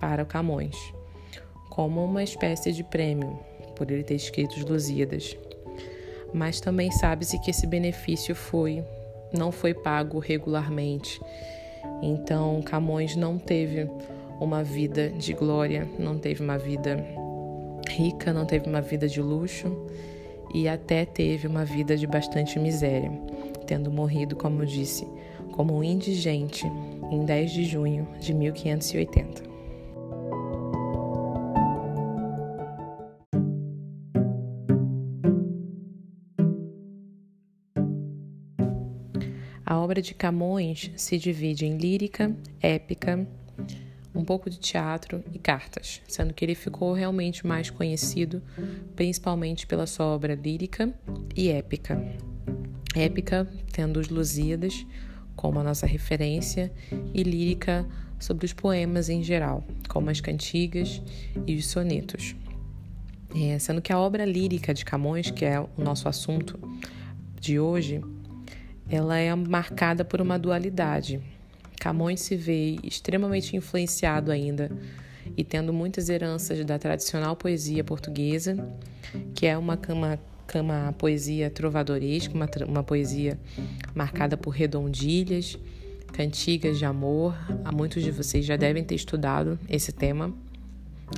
para 0.00 0.22
o 0.22 0.26
Camões, 0.26 0.76
como 1.68 2.02
uma 2.04 2.22
espécie 2.22 2.72
de 2.72 2.82
prêmio 2.82 3.38
por 3.76 3.90
ele 3.90 4.02
ter 4.02 4.14
escrito 4.14 4.56
os 4.56 4.64
Lusíadas. 4.64 5.36
Mas 6.32 6.60
também 6.60 6.90
sabe-se 6.90 7.38
que 7.40 7.50
esse 7.50 7.66
benefício 7.66 8.34
foi 8.34 8.84
não 9.32 9.52
foi 9.52 9.74
pago 9.74 10.18
regularmente. 10.18 11.20
Então 12.02 12.60
Camões 12.62 13.16
não 13.16 13.38
teve 13.38 13.88
uma 14.40 14.64
vida 14.64 15.10
de 15.10 15.34
glória, 15.34 15.86
não 15.98 16.18
teve 16.18 16.42
uma 16.42 16.56
vida 16.56 17.04
rica, 17.88 18.32
não 18.32 18.46
teve 18.46 18.68
uma 18.68 18.80
vida 18.80 19.06
de 19.06 19.20
luxo 19.20 19.86
e 20.54 20.66
até 20.66 21.04
teve 21.04 21.46
uma 21.46 21.64
vida 21.64 21.96
de 21.96 22.06
bastante 22.06 22.58
miséria, 22.58 23.12
tendo 23.66 23.90
morrido, 23.90 24.34
como 24.34 24.62
eu 24.62 24.66
disse, 24.66 25.06
como 25.52 25.76
um 25.76 25.84
indigente 25.84 26.66
em 27.10 27.24
10 27.24 27.50
de 27.52 27.64
junho 27.64 28.08
de 28.18 28.32
1580. 28.32 29.50
A 39.64 39.78
obra 39.78 40.02
de 40.02 40.14
Camões 40.14 40.90
se 40.96 41.16
divide 41.16 41.64
em 41.64 41.76
lírica, 41.76 42.34
épica, 42.60 43.24
um 44.20 44.24
pouco 44.24 44.50
de 44.50 44.58
teatro 44.58 45.24
e 45.32 45.38
cartas, 45.38 46.02
sendo 46.06 46.34
que 46.34 46.44
ele 46.44 46.54
ficou 46.54 46.92
realmente 46.92 47.46
mais 47.46 47.70
conhecido 47.70 48.42
principalmente 48.94 49.66
pela 49.66 49.86
sua 49.86 50.06
obra 50.06 50.34
lírica 50.34 50.92
e 51.34 51.48
épica. 51.48 52.00
Épica, 52.94 53.48
tendo 53.72 53.98
os 53.98 54.08
Lusíadas 54.08 54.86
como 55.40 55.58
a 55.58 55.64
nossa 55.64 55.86
referência, 55.86 56.70
e 57.14 57.22
lírica 57.22 57.86
sobre 58.18 58.44
os 58.44 58.52
poemas 58.52 59.08
em 59.08 59.22
geral, 59.22 59.64
como 59.88 60.10
as 60.10 60.20
cantigas 60.20 61.00
e 61.46 61.56
os 61.56 61.66
sonetos. 61.66 62.36
É, 63.34 63.58
sendo 63.58 63.80
que 63.80 63.90
a 63.90 63.98
obra 63.98 64.26
lírica 64.26 64.74
de 64.74 64.84
Camões, 64.84 65.30
que 65.30 65.46
é 65.46 65.58
o 65.58 65.68
nosso 65.78 66.08
assunto 66.10 66.60
de 67.40 67.58
hoje, 67.58 68.02
ela 68.86 69.16
é 69.16 69.34
marcada 69.34 70.04
por 70.04 70.20
uma 70.20 70.38
dualidade 70.38 71.22
Camões 71.80 72.20
se 72.20 72.36
vê 72.36 72.76
extremamente 72.84 73.56
influenciado 73.56 74.30
ainda 74.30 74.70
e 75.34 75.42
tendo 75.42 75.72
muitas 75.72 76.10
heranças 76.10 76.62
da 76.62 76.78
tradicional 76.78 77.34
poesia 77.34 77.82
portuguesa, 77.82 78.68
que 79.34 79.46
é 79.46 79.56
uma, 79.56 79.80
uma, 79.88 80.18
uma 80.56 80.92
poesia 80.92 81.48
trovadoresca, 81.48 82.34
uma, 82.34 82.46
uma 82.68 82.82
poesia 82.82 83.40
marcada 83.94 84.36
por 84.36 84.50
redondilhas, 84.50 85.58
cantigas 86.12 86.78
de 86.78 86.84
amor. 86.84 87.34
Há 87.64 87.72
muitos 87.72 88.02
de 88.02 88.10
vocês 88.10 88.44
já 88.44 88.56
devem 88.56 88.84
ter 88.84 88.96
estudado 88.96 89.58
esse 89.66 89.90
tema, 89.90 90.34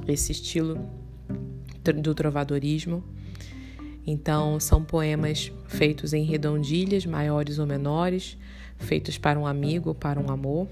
esse 0.07 0.31
estilo 0.31 0.88
do 2.01 2.14
trovadorismo. 2.14 3.03
Então, 4.06 4.58
são 4.58 4.82
poemas 4.82 5.52
feitos 5.66 6.12
em 6.12 6.24
redondilhas, 6.24 7.06
maiores 7.06 7.58
ou 7.58 7.66
menores, 7.66 8.36
feitos 8.76 9.16
para 9.16 9.38
um 9.38 9.46
amigo 9.46 9.90
ou 9.90 9.94
para 9.94 10.18
um 10.18 10.30
amor. 10.30 10.68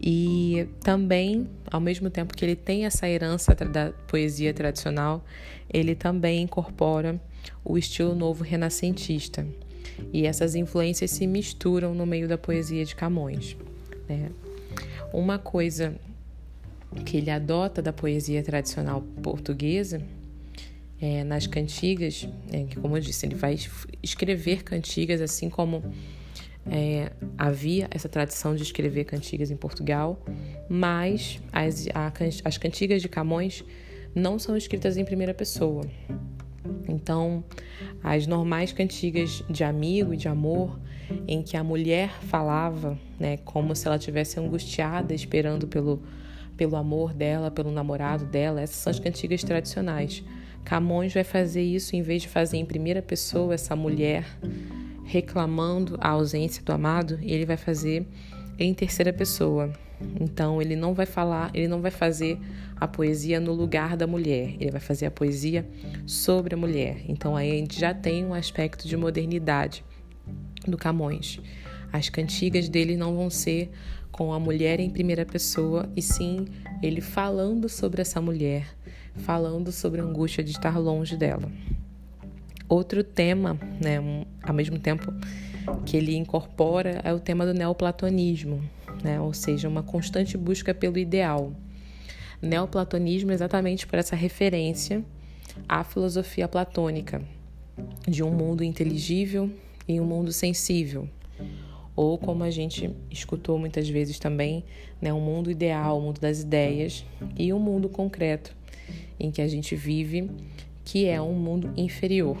E 0.00 0.66
também, 0.82 1.48
ao 1.70 1.80
mesmo 1.80 2.08
tempo 2.08 2.34
que 2.34 2.44
ele 2.44 2.56
tem 2.56 2.86
essa 2.86 3.08
herança 3.08 3.54
da 3.54 3.92
poesia 4.06 4.54
tradicional, 4.54 5.24
ele 5.72 5.94
também 5.94 6.42
incorpora 6.42 7.20
o 7.64 7.76
estilo 7.76 8.14
novo 8.14 8.42
renascentista. 8.44 9.46
E 10.12 10.26
essas 10.26 10.54
influências 10.54 11.10
se 11.10 11.26
misturam 11.26 11.94
no 11.94 12.06
meio 12.06 12.28
da 12.28 12.38
poesia 12.38 12.84
de 12.84 12.94
Camões. 12.94 13.56
Né? 14.08 14.30
Uma 15.12 15.38
coisa 15.38 15.94
que 17.04 17.16
ele 17.16 17.30
adota 17.30 17.82
da 17.82 17.92
poesia 17.92 18.42
tradicional 18.42 19.02
portuguesa 19.22 20.00
é, 21.00 21.24
nas 21.24 21.46
cantigas, 21.46 22.28
é, 22.52 22.64
que 22.64 22.76
como 22.76 22.96
eu 22.96 23.00
disse, 23.00 23.26
ele 23.26 23.34
vai 23.34 23.56
escrever 24.02 24.62
cantigas 24.62 25.20
assim 25.20 25.50
como 25.50 25.82
é, 26.70 27.12
havia 27.36 27.86
essa 27.90 28.08
tradição 28.08 28.54
de 28.54 28.62
escrever 28.62 29.04
cantigas 29.04 29.50
em 29.50 29.56
Portugal, 29.56 30.20
mas 30.68 31.40
as, 31.52 31.86
a, 31.94 32.12
as 32.44 32.58
cantigas 32.58 33.02
de 33.02 33.08
Camões 33.08 33.64
não 34.14 34.38
são 34.38 34.56
escritas 34.56 34.96
em 34.96 35.04
primeira 35.04 35.34
pessoa. 35.34 35.84
Então, 36.88 37.44
as 38.02 38.26
normais 38.26 38.72
cantigas 38.72 39.44
de 39.48 39.62
amigo 39.62 40.14
e 40.14 40.16
de 40.16 40.28
amor, 40.28 40.78
em 41.28 41.42
que 41.42 41.56
a 41.56 41.62
mulher 41.62 42.10
falava, 42.22 42.98
né, 43.18 43.36
como 43.38 43.76
se 43.76 43.86
ela 43.86 43.98
tivesse 43.98 44.40
angustiada 44.40 45.14
esperando 45.14 45.68
pelo, 45.68 46.02
pelo 46.56 46.74
amor 46.74 47.12
dela, 47.12 47.50
pelo 47.50 47.70
namorado 47.70 48.24
dela, 48.24 48.60
essas 48.60 48.76
são 48.76 48.90
as 48.90 48.98
cantigas 48.98 49.44
tradicionais. 49.44 50.24
Camões 50.66 51.14
vai 51.14 51.22
fazer 51.22 51.62
isso 51.62 51.94
em 51.94 52.02
vez 52.02 52.22
de 52.22 52.28
fazer 52.28 52.56
em 52.56 52.64
primeira 52.64 53.00
pessoa 53.00 53.54
essa 53.54 53.76
mulher 53.76 54.26
reclamando 55.04 55.96
a 56.00 56.08
ausência 56.08 56.60
do 56.60 56.72
amado, 56.72 57.20
ele 57.22 57.46
vai 57.46 57.56
fazer 57.56 58.04
em 58.58 58.74
terceira 58.74 59.12
pessoa. 59.12 59.72
Então 60.20 60.60
ele 60.60 60.74
não 60.74 60.92
vai 60.92 61.06
falar, 61.06 61.52
ele 61.54 61.68
não 61.68 61.80
vai 61.80 61.92
fazer 61.92 62.36
a 62.74 62.88
poesia 62.88 63.38
no 63.38 63.52
lugar 63.52 63.96
da 63.96 64.08
mulher, 64.08 64.56
ele 64.58 64.72
vai 64.72 64.80
fazer 64.80 65.06
a 65.06 65.10
poesia 65.10 65.64
sobre 66.04 66.56
a 66.56 66.58
mulher. 66.58 67.00
Então 67.08 67.36
aí 67.36 67.52
a 67.52 67.54
gente 67.54 67.78
já 67.78 67.94
tem 67.94 68.26
um 68.26 68.34
aspecto 68.34 68.88
de 68.88 68.96
modernidade 68.96 69.84
do 70.66 70.76
Camões. 70.76 71.40
As 71.92 72.08
cantigas 72.08 72.68
dele 72.68 72.96
não 72.96 73.14
vão 73.16 73.30
ser 73.30 73.70
com 74.10 74.32
a 74.32 74.40
mulher 74.40 74.80
em 74.80 74.88
primeira 74.88 75.26
pessoa, 75.26 75.88
e 75.94 76.00
sim 76.00 76.46
ele 76.82 77.00
falando 77.00 77.68
sobre 77.68 78.00
essa 78.00 78.20
mulher, 78.20 78.66
falando 79.14 79.70
sobre 79.70 80.00
a 80.00 80.04
angústia 80.04 80.42
de 80.42 80.52
estar 80.52 80.78
longe 80.78 81.16
dela. 81.16 81.50
Outro 82.68 83.04
tema, 83.04 83.58
né, 83.80 84.00
um, 84.00 84.24
ao 84.42 84.54
mesmo 84.54 84.78
tempo 84.78 85.12
que 85.84 85.96
ele 85.96 86.16
incorpora, 86.16 87.00
é 87.04 87.12
o 87.12 87.20
tema 87.20 87.44
do 87.44 87.54
neoplatonismo, 87.54 88.62
né, 89.04 89.20
ou 89.20 89.32
seja, 89.32 89.68
uma 89.68 89.82
constante 89.82 90.36
busca 90.36 90.74
pelo 90.74 90.98
ideal. 90.98 91.52
Neoplatonismo 92.40 93.32
exatamente 93.32 93.86
por 93.86 93.98
essa 93.98 94.16
referência 94.16 95.04
à 95.68 95.84
filosofia 95.84 96.48
platônica, 96.48 97.22
de 98.08 98.22
um 98.22 98.30
mundo 98.30 98.64
inteligível 98.64 99.50
e 99.86 100.00
um 100.00 100.04
mundo 100.04 100.32
sensível, 100.32 101.08
ou 101.96 102.18
como 102.18 102.44
a 102.44 102.50
gente 102.50 102.94
escutou 103.10 103.58
muitas 103.58 103.88
vezes 103.88 104.18
também, 104.18 104.62
né, 105.00 105.12
um 105.12 105.20
mundo 105.20 105.50
ideal, 105.50 105.96
o 105.96 105.98
um 105.98 106.02
mundo 106.02 106.20
das 106.20 106.42
ideias, 106.42 107.06
e 107.38 107.52
um 107.54 107.58
mundo 107.58 107.88
concreto 107.88 108.54
em 109.18 109.30
que 109.30 109.40
a 109.40 109.48
gente 109.48 109.74
vive, 109.74 110.30
que 110.84 111.06
é 111.06 111.20
um 111.20 111.32
mundo 111.32 111.72
inferior. 111.74 112.36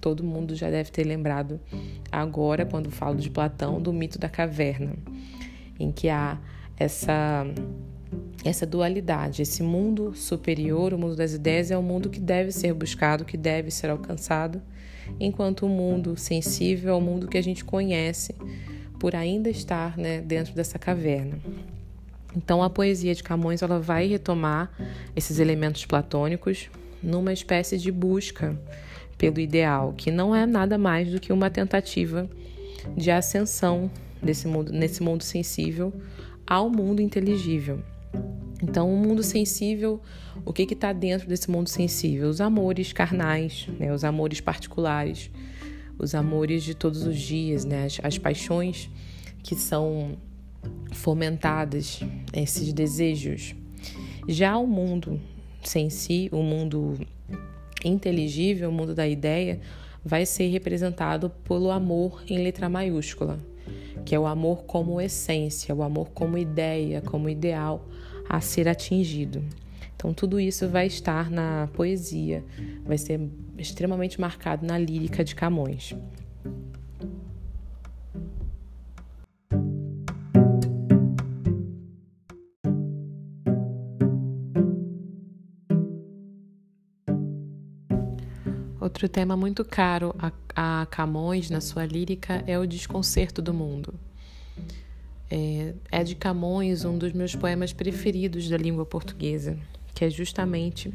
Todo 0.00 0.24
mundo 0.24 0.54
já 0.56 0.68
deve 0.68 0.90
ter 0.90 1.04
lembrado 1.04 1.60
agora, 2.10 2.66
quando 2.66 2.90
falo 2.90 3.16
de 3.16 3.30
Platão, 3.30 3.80
do 3.80 3.92
mito 3.92 4.18
da 4.18 4.28
caverna, 4.28 4.96
em 5.78 5.92
que 5.92 6.08
há 6.08 6.38
essa 6.76 7.46
essa 8.44 8.64
dualidade, 8.64 9.42
esse 9.42 9.62
mundo 9.62 10.14
superior, 10.14 10.94
o 10.94 10.98
mundo 10.98 11.16
das 11.16 11.34
ideias, 11.34 11.70
é 11.70 11.76
o 11.76 11.82
mundo 11.82 12.08
que 12.08 12.20
deve 12.20 12.52
ser 12.52 12.72
buscado, 12.72 13.24
que 13.24 13.36
deve 13.36 13.70
ser 13.70 13.90
alcançado, 13.90 14.62
enquanto 15.18 15.66
o 15.66 15.68
mundo 15.68 16.16
sensível 16.16 16.94
é 16.94 16.96
o 16.96 17.00
mundo 17.00 17.26
que 17.26 17.36
a 17.36 17.42
gente 17.42 17.64
conhece 17.64 18.34
por 18.98 19.14
ainda 19.14 19.48
estar 19.48 19.96
né, 19.96 20.20
dentro 20.20 20.54
dessa 20.54 20.78
caverna. 20.78 21.38
Então 22.36 22.62
a 22.62 22.70
poesia 22.70 23.14
de 23.14 23.22
Camões 23.22 23.62
ela 23.62 23.80
vai 23.80 24.06
retomar 24.06 24.70
esses 25.16 25.38
elementos 25.38 25.84
platônicos 25.86 26.68
numa 27.02 27.32
espécie 27.32 27.78
de 27.78 27.90
busca 27.90 28.58
pelo 29.16 29.40
ideal, 29.40 29.94
que 29.96 30.10
não 30.10 30.34
é 30.34 30.46
nada 30.46 30.78
mais 30.78 31.10
do 31.10 31.20
que 31.20 31.32
uma 31.32 31.50
tentativa 31.50 32.28
de 32.96 33.10
ascensão 33.10 33.90
desse 34.22 34.46
mundo, 34.46 34.72
nesse 34.72 35.02
mundo 35.02 35.22
sensível 35.22 35.92
ao 36.46 36.70
mundo 36.70 37.00
inteligível. 37.00 37.80
Então, 38.62 38.92
o 38.92 38.96
mundo 38.96 39.22
sensível, 39.22 40.00
o 40.44 40.52
que 40.52 40.62
está 40.62 40.92
dentro 40.92 41.28
desse 41.28 41.50
mundo 41.50 41.68
sensível? 41.68 42.28
Os 42.28 42.40
amores 42.40 42.92
carnais, 42.92 43.68
né? 43.78 43.92
os 43.92 44.02
amores 44.02 44.40
particulares, 44.40 45.30
os 45.98 46.14
amores 46.14 46.62
de 46.62 46.74
todos 46.74 47.04
os 47.04 47.18
dias, 47.18 47.64
né? 47.64 47.84
as, 47.84 48.00
as 48.02 48.18
paixões 48.18 48.88
que 49.42 49.54
são 49.54 50.16
fomentadas, 50.92 52.00
esses 52.32 52.72
desejos. 52.72 53.54
Já 54.28 54.56
o 54.58 54.66
mundo 54.66 55.20
sem 55.62 55.90
si, 55.90 56.28
o 56.32 56.42
mundo 56.42 56.94
inteligível, 57.84 58.68
o 58.68 58.72
mundo 58.72 58.94
da 58.94 59.06
ideia, 59.06 59.60
vai 60.04 60.24
ser 60.24 60.48
representado 60.48 61.30
pelo 61.44 61.70
amor 61.70 62.22
em 62.28 62.38
letra 62.38 62.68
maiúscula, 62.68 63.38
que 64.04 64.14
é 64.14 64.18
o 64.18 64.26
amor 64.26 64.64
como 64.64 65.00
essência, 65.00 65.74
o 65.74 65.82
amor 65.82 66.10
como 66.10 66.38
ideia, 66.38 67.02
como 67.02 67.28
ideal 67.28 67.86
a 68.28 68.40
ser 68.40 68.68
atingido. 68.68 69.42
Então, 69.98 70.14
tudo 70.14 70.38
isso 70.38 70.68
vai 70.68 70.86
estar 70.86 71.28
na 71.28 71.68
poesia, 71.72 72.44
vai 72.86 72.96
ser 72.96 73.20
extremamente 73.58 74.20
marcado 74.20 74.64
na 74.64 74.78
lírica 74.78 75.24
de 75.24 75.34
Camões. 75.34 75.92
Outro 88.80 89.08
tema 89.08 89.36
muito 89.36 89.64
caro 89.64 90.14
a, 90.54 90.86
Camões 90.88 91.50
na 91.50 91.60
sua 91.60 91.84
lírica 91.84 92.44
é 92.46 92.56
o 92.56 92.68
desconcerto 92.68 93.42
do 93.42 93.52
mundo. 93.52 93.92
É, 95.28 95.74
é 95.90 96.04
de 96.04 96.14
Camões 96.14 96.84
um 96.84 96.96
dos 96.96 97.12
meus 97.12 97.34
poemas 97.34 97.72
preferidos 97.72 98.48
da 98.48 98.56
língua 98.56 98.86
portuguesa, 98.86 99.58
que 99.98 100.04
é 100.04 100.10
justamente 100.10 100.94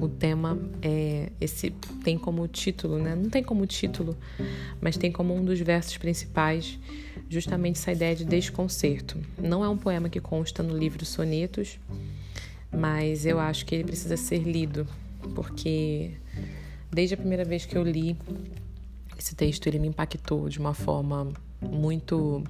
o 0.00 0.08
tema 0.08 0.56
é 0.80 1.32
esse 1.40 1.70
tem 2.04 2.16
como 2.16 2.46
título, 2.46 2.96
né? 2.96 3.16
Não 3.16 3.28
tem 3.28 3.42
como 3.42 3.66
título, 3.66 4.16
mas 4.80 4.96
tem 4.96 5.10
como 5.10 5.34
um 5.34 5.44
dos 5.44 5.58
versos 5.58 5.96
principais 5.96 6.78
justamente 7.28 7.80
essa 7.80 7.90
ideia 7.90 8.14
de 8.14 8.24
desconcerto. 8.24 9.18
Não 9.36 9.64
é 9.64 9.68
um 9.68 9.76
poema 9.76 10.08
que 10.08 10.20
consta 10.20 10.62
no 10.62 10.78
livro 10.78 11.04
Sonetos, 11.04 11.80
mas 12.70 13.26
eu 13.26 13.40
acho 13.40 13.66
que 13.66 13.74
ele 13.74 13.82
precisa 13.82 14.16
ser 14.16 14.44
lido, 14.44 14.86
porque 15.34 16.12
Desde 16.94 17.14
a 17.14 17.16
primeira 17.16 17.44
vez 17.44 17.66
que 17.66 17.76
eu 17.76 17.82
li 17.82 18.16
esse 19.18 19.34
texto, 19.34 19.66
ele 19.66 19.80
me 19.80 19.88
impactou 19.88 20.48
de 20.48 20.60
uma 20.60 20.72
forma 20.72 21.32
muito 21.60 22.44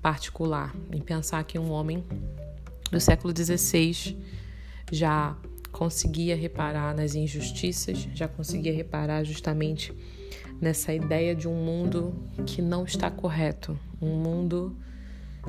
particular. 0.00 0.72
Em 0.92 1.00
pensar 1.00 1.42
que 1.42 1.58
um 1.58 1.72
homem 1.72 2.04
do 2.92 3.00
século 3.00 3.34
XVI 3.36 4.16
já 4.92 5.34
conseguia 5.72 6.36
reparar 6.36 6.94
nas 6.94 7.14
injustiças, 7.14 8.06
já 8.14 8.28
conseguia 8.28 8.72
reparar 8.74 9.24
justamente 9.24 9.92
nessa 10.60 10.92
ideia 10.92 11.34
de 11.34 11.48
um 11.48 11.54
mundo 11.54 12.14
que 12.46 12.60
não 12.60 12.84
está 12.84 13.10
correto, 13.10 13.76
um 14.00 14.14
mundo 14.14 14.76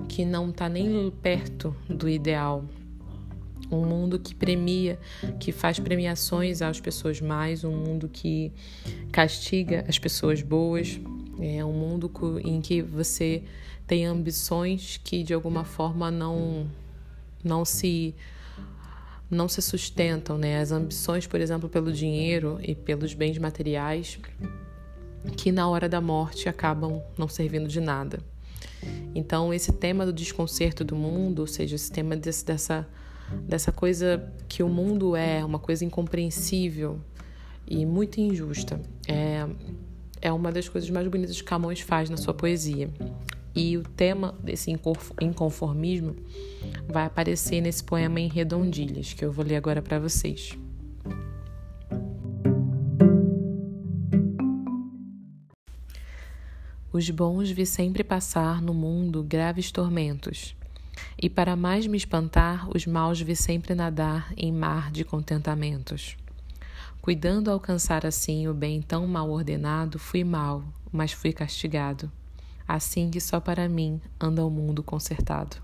que 0.07 0.23
não 0.25 0.49
está 0.49 0.69
nem 0.69 1.11
perto 1.21 1.75
do 1.89 2.07
ideal, 2.07 2.63
um 3.69 3.85
mundo 3.85 4.17
que 4.17 4.33
premia, 4.33 4.97
que 5.39 5.51
faz 5.51 5.77
premiações 5.77 6.61
às 6.61 6.79
pessoas 6.79 7.19
mais, 7.19 7.65
um 7.65 7.75
mundo 7.75 8.07
que 8.07 8.51
castiga 9.11 9.83
as 9.87 9.99
pessoas 9.99 10.41
boas, 10.41 10.99
é 11.39 11.63
um 11.65 11.73
mundo 11.73 12.09
em 12.45 12.61
que 12.61 12.81
você 12.81 13.43
tem 13.85 14.05
ambições 14.05 14.99
que 15.03 15.21
de 15.21 15.33
alguma 15.33 15.65
forma 15.65 16.09
não 16.09 16.65
não 17.43 17.65
se 17.65 18.15
não 19.33 19.47
se 19.47 19.61
sustentam, 19.61 20.37
né? 20.37 20.59
As 20.59 20.71
ambições, 20.71 21.27
por 21.27 21.39
exemplo, 21.39 21.69
pelo 21.69 21.91
dinheiro 21.91 22.59
e 22.61 22.75
pelos 22.75 23.13
bens 23.13 23.37
materiais, 23.37 24.19
que 25.37 25.51
na 25.51 25.67
hora 25.67 25.87
da 25.87 26.01
morte 26.01 26.47
acabam 26.47 27.01
não 27.17 27.27
servindo 27.27 27.67
de 27.67 27.79
nada. 27.79 28.19
Então, 29.15 29.53
esse 29.53 29.71
tema 29.71 30.05
do 30.05 30.13
desconcerto 30.13 30.83
do 30.83 30.95
mundo, 30.95 31.39
ou 31.39 31.47
seja, 31.47 31.75
esse 31.75 31.91
tema 31.91 32.15
desse, 32.15 32.45
dessa 32.45 32.87
dessa 33.47 33.71
coisa 33.71 34.31
que 34.47 34.61
o 34.63 34.69
mundo 34.69 35.15
é, 35.15 35.43
uma 35.43 35.59
coisa 35.59 35.83
incompreensível 35.83 36.99
e 37.67 37.85
muito 37.85 38.19
injusta. 38.19 38.79
É, 39.07 39.47
é 40.21 40.31
uma 40.31 40.51
das 40.51 40.69
coisas 40.69 40.89
mais 40.89 41.07
bonitas 41.07 41.41
que 41.41 41.43
Camões 41.43 41.79
faz 41.81 42.09
na 42.09 42.17
sua 42.17 42.33
poesia. 42.33 42.89
E 43.55 43.77
o 43.77 43.83
tema 43.83 44.33
desse 44.43 44.71
inconformismo 45.21 46.15
vai 46.87 47.05
aparecer 47.05 47.61
nesse 47.61 47.83
poema 47.83 48.19
em 48.19 48.27
redondilhas, 48.27 49.13
que 49.13 49.23
eu 49.23 49.31
vou 49.31 49.45
ler 49.45 49.55
agora 49.55 49.81
para 49.81 49.99
vocês. 49.99 50.57
Os 56.91 57.09
bons 57.09 57.49
vi 57.49 57.65
sempre 57.65 58.03
passar 58.03 58.61
no 58.61 58.73
mundo 58.73 59.23
graves 59.23 59.71
tormentos 59.71 60.55
e 61.21 61.29
para 61.29 61.55
mais 61.55 61.87
me 61.87 61.97
espantar, 61.97 62.67
os 62.69 62.85
maus 62.85 63.21
vi 63.21 63.35
sempre 63.35 63.73
nadar 63.73 64.33
em 64.35 64.51
mar 64.51 64.91
de 64.91 65.03
contentamentos. 65.03 66.17
Cuidando 67.01 67.51
alcançar 67.51 68.05
assim 68.05 68.47
o 68.47 68.53
bem 68.53 68.81
tão 68.81 69.07
mal 69.07 69.29
ordenado, 69.29 69.99
fui 69.99 70.23
mal, 70.23 70.63
mas 70.91 71.11
fui 71.11 71.33
castigado. 71.33 72.11
Assim 72.67 73.09
que 73.09 73.19
só 73.19 73.39
para 73.39 73.67
mim 73.67 74.01
anda 74.19 74.45
o 74.45 74.49
mundo 74.49 74.83
consertado. 74.83 75.57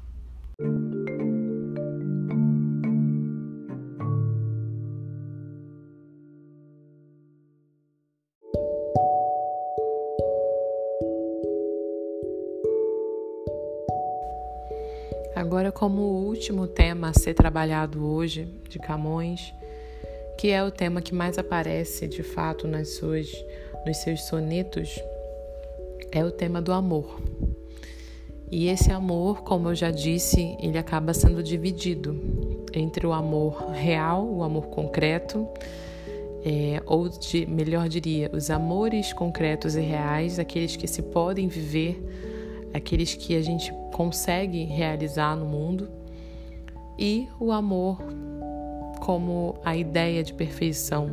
Agora, 15.36 15.72
como 15.72 16.02
último 16.02 16.68
tema 16.68 17.10
a 17.10 17.14
ser 17.14 17.34
trabalhado 17.34 18.06
hoje 18.06 18.44
de 18.70 18.78
Camões, 18.78 19.54
que 20.38 20.50
é 20.50 20.62
o 20.62 20.70
tema 20.70 21.02
que 21.02 21.16
mais 21.16 21.38
aparece 21.38 22.08
de 22.08 22.24
fato 22.24 22.68
nas 22.68 22.90
suas, 22.96 23.32
nos 23.86 23.98
seus 23.98 24.24
sonetos, 24.24 25.02
é 26.12 26.24
o 26.24 26.32
tema 26.32 26.62
do 26.62 26.72
amor. 26.72 27.22
E 28.52 28.68
esse 28.68 28.92
amor, 28.92 29.44
como 29.44 29.70
eu 29.70 29.76
já 29.76 29.92
disse, 29.92 30.58
ele 30.60 30.78
acaba 30.78 31.14
sendo 31.14 31.44
dividido 31.44 32.66
entre 32.74 33.06
o 33.06 33.14
amor 33.14 33.70
real, 33.72 34.26
o 34.26 34.44
amor 34.44 34.68
concreto, 34.68 35.48
é, 36.44 36.82
ou 36.86 37.10
de, 37.10 37.46
melhor 37.46 37.88
diria, 37.88 38.30
os 38.34 38.50
amores 38.50 39.14
concretos 39.14 39.76
e 39.76 39.82
reais, 39.82 40.40
aqueles 40.40 40.76
que 40.76 40.88
se 40.88 41.02
podem 41.02 41.48
viver 41.48 42.02
aqueles 42.74 43.16
que 43.16 43.36
a 43.36 43.42
gente 43.42 43.74
consegue 43.92 44.64
realizar 44.64 45.36
no 45.36 45.46
mundo, 45.46 45.90
e 46.98 47.28
o 47.40 47.52
amor 47.52 47.98
como 49.00 49.56
a 49.64 49.76
ideia 49.76 50.24
de 50.24 50.34
perfeição, 50.34 51.10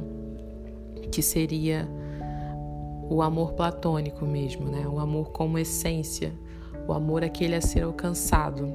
que 1.11 1.23
seria 1.23 1.89
o 3.09 3.23
amor 3.23 3.53
platônico 3.53 4.25
mesmo, 4.25 4.69
né? 4.69 4.87
O 4.87 4.99
amor 4.99 5.31
como 5.31 5.59
essência, 5.59 6.33
o 6.87 6.93
amor 6.93 7.25
aquele 7.25 7.55
a 7.55 7.61
ser 7.61 7.83
alcançado. 7.83 8.73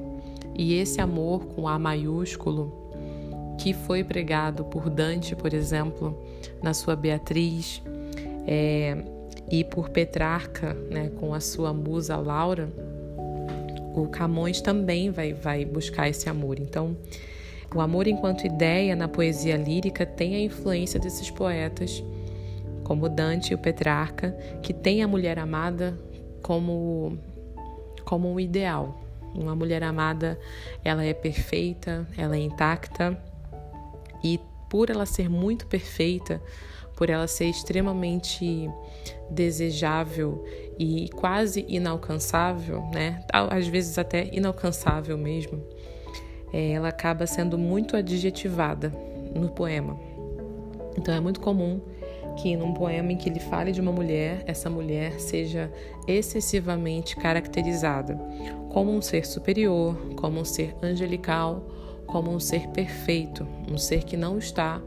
E 0.54 0.74
esse 0.74 1.00
amor 1.00 1.46
com 1.46 1.66
A 1.66 1.78
maiúsculo, 1.78 2.72
que 3.58 3.72
foi 3.72 4.02
pregado 4.04 4.64
por 4.64 4.90
Dante, 4.90 5.34
por 5.36 5.52
exemplo, 5.54 6.18
na 6.62 6.74
sua 6.74 6.96
Beatriz, 6.96 7.82
é, 8.46 8.96
e 9.50 9.62
por 9.64 9.90
Petrarca, 9.90 10.74
né, 10.90 11.10
com 11.20 11.34
a 11.34 11.40
sua 11.40 11.72
musa 11.72 12.16
Laura, 12.16 12.70
o 13.94 14.06
Camões 14.08 14.60
também 14.60 15.10
vai, 15.10 15.32
vai 15.32 15.64
buscar 15.64 16.08
esse 16.08 16.28
amor. 16.28 16.58
Então, 16.58 16.96
o 17.74 17.80
amor 17.80 18.06
enquanto 18.06 18.46
ideia 18.46 18.96
na 18.96 19.08
poesia 19.08 19.56
lírica 19.56 20.04
tem 20.04 20.34
a 20.34 20.40
influência 20.40 20.98
desses 20.98 21.30
poetas, 21.30 22.02
como 22.84 23.08
Dante 23.08 23.52
e 23.52 23.54
o 23.54 23.58
Petrarca, 23.58 24.32
que 24.62 24.72
tem 24.72 25.02
a 25.02 25.08
mulher 25.08 25.38
amada 25.38 25.98
como, 26.42 27.18
como 28.04 28.30
um 28.30 28.40
ideal. 28.40 29.00
Uma 29.34 29.56
mulher 29.56 29.82
amada, 29.82 30.38
ela 30.84 31.02
é 31.04 31.14
perfeita, 31.14 32.06
ela 32.16 32.36
é 32.36 32.40
intacta 32.40 33.18
e 34.22 34.38
por 34.68 34.90
ela 34.90 35.06
ser 35.06 35.28
muito 35.28 35.66
perfeita, 35.66 36.40
por 36.96 37.08
ela 37.08 37.26
ser 37.26 37.46
extremamente 37.46 38.70
desejável 39.30 40.44
e 40.78 41.08
quase 41.10 41.64
inalcançável, 41.68 42.82
né? 42.92 43.24
Às 43.32 43.66
vezes 43.66 43.98
até 43.98 44.28
inalcançável 44.32 45.16
mesmo, 45.16 45.62
é, 46.52 46.72
ela 46.72 46.88
acaba 46.88 47.26
sendo 47.26 47.56
muito 47.56 47.96
adjetivada 47.96 48.92
no 49.34 49.48
poema. 49.48 49.98
Então 50.96 51.14
é 51.14 51.20
muito 51.20 51.40
comum 51.40 51.80
que 52.36 52.56
num 52.56 52.72
poema 52.72 53.12
em 53.12 53.16
que 53.16 53.28
ele 53.28 53.40
fale 53.40 53.72
de 53.72 53.80
uma 53.80 53.92
mulher, 53.92 54.42
essa 54.46 54.70
mulher 54.70 55.20
seja 55.20 55.70
excessivamente 56.06 57.16
caracterizada 57.16 58.18
como 58.72 58.90
um 58.90 59.02
ser 59.02 59.26
superior, 59.26 59.94
como 60.16 60.40
um 60.40 60.44
ser 60.44 60.74
angelical, 60.82 61.62
como 62.06 62.30
um 62.30 62.40
ser 62.40 62.68
perfeito, 62.68 63.46
um 63.70 63.76
ser 63.76 64.02
que 64.04 64.16
não 64.16 64.38
está 64.38 64.80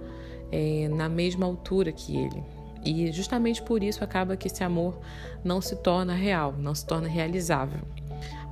é, 0.51 0.87
na 0.89 1.07
mesma 1.07 1.45
altura 1.45 1.91
que 1.91 2.17
ele. 2.17 2.43
E 2.83 3.11
justamente 3.11 3.61
por 3.61 3.83
isso 3.83 4.03
acaba 4.03 4.35
que 4.35 4.47
esse 4.47 4.63
amor 4.63 4.99
não 5.43 5.61
se 5.61 5.75
torna 5.75 6.13
real, 6.13 6.53
não 6.57 6.73
se 6.73 6.85
torna 6.85 7.07
realizável. 7.07 7.81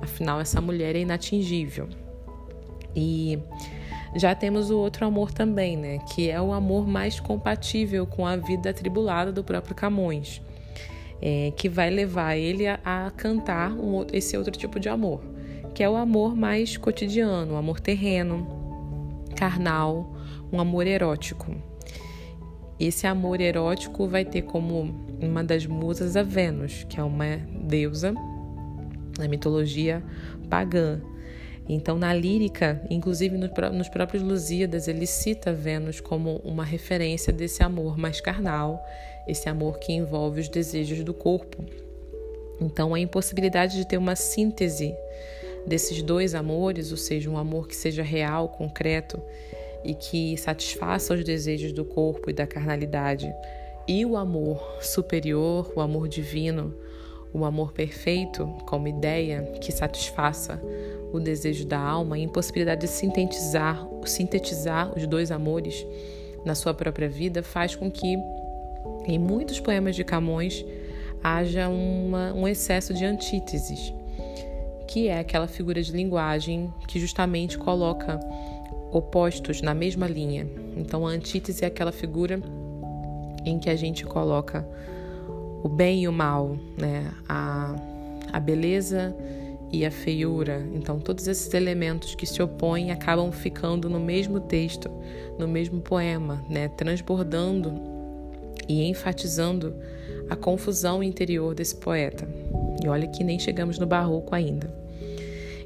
Afinal, 0.00 0.40
essa 0.40 0.60
mulher 0.60 0.94
é 0.96 1.00
inatingível. 1.00 1.88
E 2.94 3.38
já 4.14 4.34
temos 4.34 4.70
o 4.70 4.78
outro 4.78 5.06
amor 5.06 5.32
também, 5.32 5.76
né? 5.76 5.98
Que 6.14 6.30
é 6.30 6.40
o 6.40 6.52
amor 6.52 6.86
mais 6.86 7.18
compatível 7.18 8.06
com 8.06 8.26
a 8.26 8.36
vida 8.36 8.70
atribulada 8.70 9.32
do 9.32 9.42
próprio 9.42 9.74
Camões, 9.74 10.40
é, 11.20 11.52
que 11.56 11.68
vai 11.68 11.90
levar 11.90 12.36
ele 12.36 12.66
a, 12.66 12.78
a 12.84 13.10
cantar 13.10 13.72
um, 13.72 14.06
esse 14.12 14.36
outro 14.36 14.52
tipo 14.52 14.78
de 14.78 14.88
amor, 14.88 15.22
que 15.74 15.82
é 15.82 15.88
o 15.88 15.96
amor 15.96 16.36
mais 16.36 16.76
cotidiano, 16.76 17.54
o 17.54 17.56
amor 17.56 17.80
terreno, 17.80 18.46
carnal, 19.36 20.14
um 20.52 20.60
amor 20.60 20.86
erótico. 20.86 21.54
Esse 22.78 23.06
amor 23.06 23.40
erótico 23.40 24.06
vai 24.08 24.24
ter 24.24 24.42
como 24.42 24.94
uma 25.20 25.42
das 25.42 25.66
musas 25.66 26.16
a 26.16 26.22
Vênus, 26.22 26.84
que 26.88 26.98
é 26.98 27.02
uma 27.02 27.36
deusa 27.62 28.14
na 29.18 29.28
mitologia 29.28 30.02
pagã. 30.50 31.00
Então, 31.68 31.98
na 31.98 32.12
lírica, 32.12 32.82
inclusive 32.90 33.38
nos 33.38 33.88
próprios 33.88 34.22
Lusíadas, 34.22 34.86
ele 34.86 35.06
cita 35.06 35.52
Vênus 35.52 36.00
como 36.00 36.36
uma 36.44 36.64
referência 36.64 37.32
desse 37.32 37.62
amor 37.62 37.96
mais 37.96 38.20
carnal, 38.20 38.84
esse 39.26 39.48
amor 39.48 39.78
que 39.78 39.92
envolve 39.92 40.40
os 40.40 40.48
desejos 40.48 41.02
do 41.02 41.14
corpo. 41.14 41.64
Então, 42.60 42.94
a 42.94 43.00
impossibilidade 43.00 43.76
de 43.76 43.86
ter 43.86 43.96
uma 43.96 44.14
síntese 44.14 44.94
desses 45.66 46.02
dois 46.02 46.34
amores, 46.34 46.90
ou 46.90 46.98
seja, 46.98 47.30
um 47.30 47.38
amor 47.38 47.66
que 47.66 47.74
seja 47.74 48.02
real, 48.02 48.50
concreto 48.50 49.20
e 49.82 49.94
que 49.94 50.36
satisfaça 50.36 51.14
os 51.14 51.24
desejos 51.24 51.72
do 51.72 51.84
corpo 51.84 52.28
e 52.28 52.32
da 52.32 52.46
carnalidade, 52.46 53.34
e 53.88 54.04
o 54.04 54.16
amor 54.16 54.78
superior, 54.82 55.72
o 55.74 55.80
amor 55.80 56.08
divino, 56.08 56.74
o 57.34 57.44
amor 57.44 57.72
perfeito 57.72 58.46
como 58.64 58.86
ideia 58.86 59.42
que 59.60 59.72
satisfaça 59.72 60.62
o 61.12 61.18
desejo 61.18 61.66
da 61.66 61.78
alma, 61.78 62.14
a 62.14 62.18
impossibilidade 62.18 62.82
de 62.82 62.88
sintetizar, 62.88 63.86
sintetizar 64.06 64.96
os 64.96 65.06
dois 65.06 65.30
amores 65.32 65.84
na 66.44 66.54
sua 66.54 66.72
própria 66.72 67.08
vida 67.08 67.42
faz 67.42 67.74
com 67.74 67.90
que 67.90 68.16
em 69.06 69.18
muitos 69.18 69.58
poemas 69.58 69.96
de 69.96 70.04
Camões 70.04 70.64
haja 71.22 71.68
uma, 71.68 72.32
um 72.32 72.46
excesso 72.46 72.94
de 72.94 73.04
antíteses, 73.04 73.92
que 74.86 75.08
é 75.08 75.18
aquela 75.18 75.48
figura 75.48 75.82
de 75.82 75.90
linguagem 75.90 76.72
que 76.86 77.00
justamente 77.00 77.58
coloca 77.58 78.20
opostos 78.92 79.60
na 79.60 79.74
mesma 79.74 80.06
linha. 80.06 80.46
Então, 80.76 81.06
a 81.06 81.10
antítese 81.10 81.64
é 81.64 81.66
aquela 81.66 81.92
figura 81.92 82.40
em 83.44 83.58
que 83.58 83.68
a 83.68 83.76
gente 83.76 84.04
coloca 84.04 84.66
o 85.64 85.68
bem 85.68 86.02
e 86.02 86.08
o 86.08 86.12
mal, 86.12 86.58
né? 86.78 87.10
A, 87.26 87.74
a 88.30 88.38
beleza 88.38 89.16
e 89.72 89.86
a 89.86 89.90
feiura. 89.90 90.62
Então, 90.74 91.00
todos 91.00 91.26
esses 91.26 91.52
elementos 91.54 92.14
que 92.14 92.26
se 92.26 92.42
opõem 92.42 92.92
acabam 92.92 93.32
ficando 93.32 93.88
no 93.88 93.98
mesmo 93.98 94.40
texto, 94.40 94.90
no 95.38 95.48
mesmo 95.48 95.80
poema, 95.80 96.44
né? 96.50 96.68
Transbordando 96.68 97.72
e 98.68 98.84
enfatizando 98.84 99.74
a 100.28 100.36
confusão 100.36 101.02
interior 101.02 101.54
desse 101.54 101.76
poeta. 101.76 102.28
E 102.84 102.86
olha 102.86 103.08
que 103.08 103.24
nem 103.24 103.38
chegamos 103.38 103.78
no 103.78 103.86
barroco 103.86 104.34
ainda. 104.34 104.70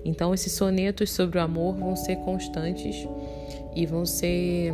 Então, 0.04 0.32
esses 0.32 0.52
sonetos 0.52 1.10
sobre 1.10 1.38
o 1.38 1.42
amor 1.42 1.74
vão 1.74 1.96
ser 1.96 2.16
constantes 2.18 3.04
e 3.74 3.84
vão 3.84 4.06
ser 4.06 4.72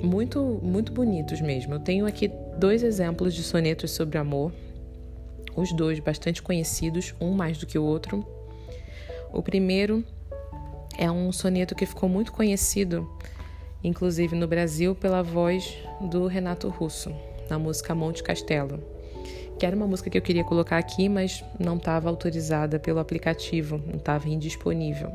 muito, 0.00 0.60
muito 0.62 0.92
bonitos 0.92 1.40
mesmo. 1.40 1.74
Eu 1.74 1.80
tenho 1.80 2.06
aqui 2.06 2.30
dois 2.60 2.82
exemplos 2.82 3.32
de 3.34 3.42
sonetos 3.42 3.90
sobre 3.90 4.18
amor, 4.18 4.52
os 5.56 5.72
dois 5.72 5.98
bastante 5.98 6.42
conhecidos, 6.42 7.14
um 7.18 7.32
mais 7.32 7.56
do 7.56 7.66
que 7.66 7.78
o 7.78 7.82
outro. 7.82 8.22
O 9.32 9.42
primeiro 9.42 10.04
é 10.98 11.10
um 11.10 11.32
soneto 11.32 11.74
que 11.74 11.86
ficou 11.86 12.06
muito 12.06 12.30
conhecido, 12.30 13.10
inclusive 13.82 14.36
no 14.36 14.46
Brasil, 14.46 14.94
pela 14.94 15.22
voz 15.22 15.74
do 16.02 16.26
Renato 16.26 16.68
Russo, 16.68 17.10
na 17.48 17.58
música 17.58 17.94
Monte 17.94 18.22
Castelo, 18.22 18.78
que 19.58 19.64
era 19.64 19.74
uma 19.74 19.86
música 19.86 20.10
que 20.10 20.18
eu 20.18 20.22
queria 20.22 20.44
colocar 20.44 20.76
aqui, 20.76 21.08
mas 21.08 21.42
não 21.58 21.78
estava 21.78 22.10
autorizada 22.10 22.78
pelo 22.78 22.98
aplicativo, 22.98 23.82
não 23.86 23.96
estava 23.96 24.28
indisponível. 24.28 25.10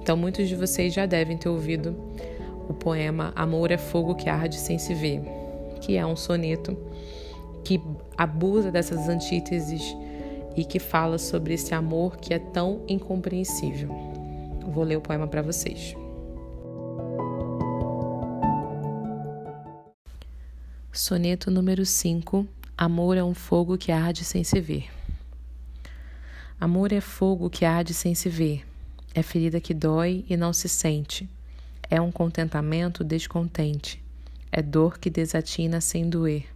Então, 0.00 0.16
muitos 0.16 0.48
de 0.48 0.54
vocês 0.54 0.94
já 0.94 1.06
devem 1.06 1.36
ter 1.36 1.48
ouvido 1.48 1.96
o 2.68 2.74
poema 2.74 3.32
Amor 3.34 3.72
é 3.72 3.78
Fogo 3.78 4.14
que 4.14 4.28
Arde 4.28 4.56
Sem 4.56 4.78
Se 4.78 4.94
Ver, 4.94 5.37
que 5.78 5.96
é 5.96 6.06
um 6.06 6.16
soneto 6.16 6.76
que 7.64 7.80
abusa 8.16 8.70
dessas 8.70 9.08
antíteses 9.08 9.96
e 10.56 10.64
que 10.64 10.78
fala 10.78 11.18
sobre 11.18 11.54
esse 11.54 11.74
amor 11.74 12.16
que 12.16 12.34
é 12.34 12.38
tão 12.38 12.82
incompreensível. 12.88 13.88
Vou 14.66 14.84
ler 14.84 14.96
o 14.96 15.00
poema 15.00 15.26
para 15.26 15.42
vocês. 15.42 15.96
Soneto 20.92 21.50
número 21.50 21.86
5 21.86 22.46
Amor 22.80 23.16
é 23.16 23.24
um 23.24 23.34
fogo 23.34 23.76
que 23.76 23.90
arde 23.90 24.24
sem 24.24 24.44
se 24.44 24.60
ver. 24.60 24.88
Amor 26.60 26.92
é 26.92 27.00
fogo 27.00 27.50
que 27.50 27.64
arde 27.64 27.92
sem 27.92 28.14
se 28.14 28.28
ver, 28.28 28.64
é 29.12 29.20
ferida 29.20 29.60
que 29.60 29.74
dói 29.74 30.24
e 30.30 30.36
não 30.36 30.52
se 30.52 30.68
sente, 30.68 31.28
é 31.90 32.00
um 32.00 32.12
contentamento 32.12 33.02
descontente, 33.02 34.00
é 34.50 34.62
dor 34.62 34.98
que 34.98 35.10
desatina 35.10 35.80
sem 35.80 36.08
doer. 36.08 36.46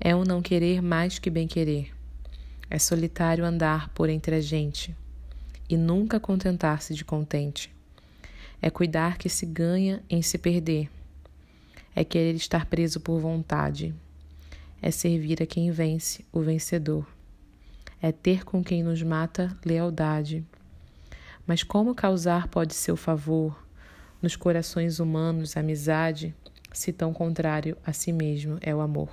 É 0.00 0.14
um 0.14 0.24
não 0.24 0.40
querer 0.40 0.80
mais 0.80 1.18
que 1.18 1.30
bem 1.30 1.46
querer, 1.46 1.92
é 2.68 2.78
solitário 2.78 3.44
andar 3.44 3.88
por 3.90 4.08
entre 4.08 4.34
a 4.34 4.40
gente 4.40 4.96
e 5.68 5.76
nunca 5.76 6.18
contentar-se 6.18 6.94
de 6.94 7.04
contente. 7.04 7.74
É 8.62 8.70
cuidar 8.70 9.18
que 9.18 9.28
se 9.28 9.46
ganha 9.46 10.02
em 10.08 10.22
se 10.22 10.36
perder. 10.36 10.90
É 11.94 12.04
querer 12.04 12.34
estar 12.34 12.66
preso 12.66 13.00
por 13.00 13.18
vontade. 13.18 13.94
É 14.82 14.90
servir 14.90 15.42
a 15.42 15.46
quem 15.46 15.70
vence, 15.70 16.24
o 16.32 16.40
vencedor. 16.40 17.06
É 18.02 18.12
ter 18.12 18.44
com 18.44 18.62
quem 18.62 18.82
nos 18.82 19.02
mata 19.02 19.56
lealdade. 19.64 20.44
Mas 21.46 21.62
como 21.62 21.94
causar 21.94 22.48
pode 22.48 22.74
seu 22.74 22.96
favor? 22.96 23.56
nos 24.20 24.36
corações 24.36 25.00
humanos 25.00 25.56
amizade, 25.56 26.34
se 26.72 26.92
tão 26.92 27.12
contrário 27.12 27.76
a 27.84 27.92
si 27.92 28.12
mesmo 28.12 28.58
é 28.60 28.74
o 28.74 28.80
amor. 28.80 29.08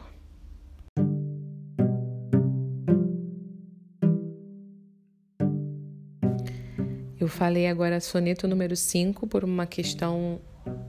Eu 7.20 7.28
falei 7.28 7.67
agora 7.67 8.00
soneto 8.00 8.48
número 8.48 8.76
5 8.76 9.28
por 9.28 9.43
uma 9.43 9.65
questão 9.65 10.39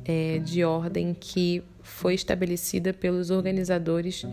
é, 0.05 0.39
de 0.39 0.63
ordem 0.63 1.15
que 1.19 1.63
foi 1.83 2.15
estabelecida 2.15 2.93
pelos 2.93 3.31
organizadores 3.31 4.25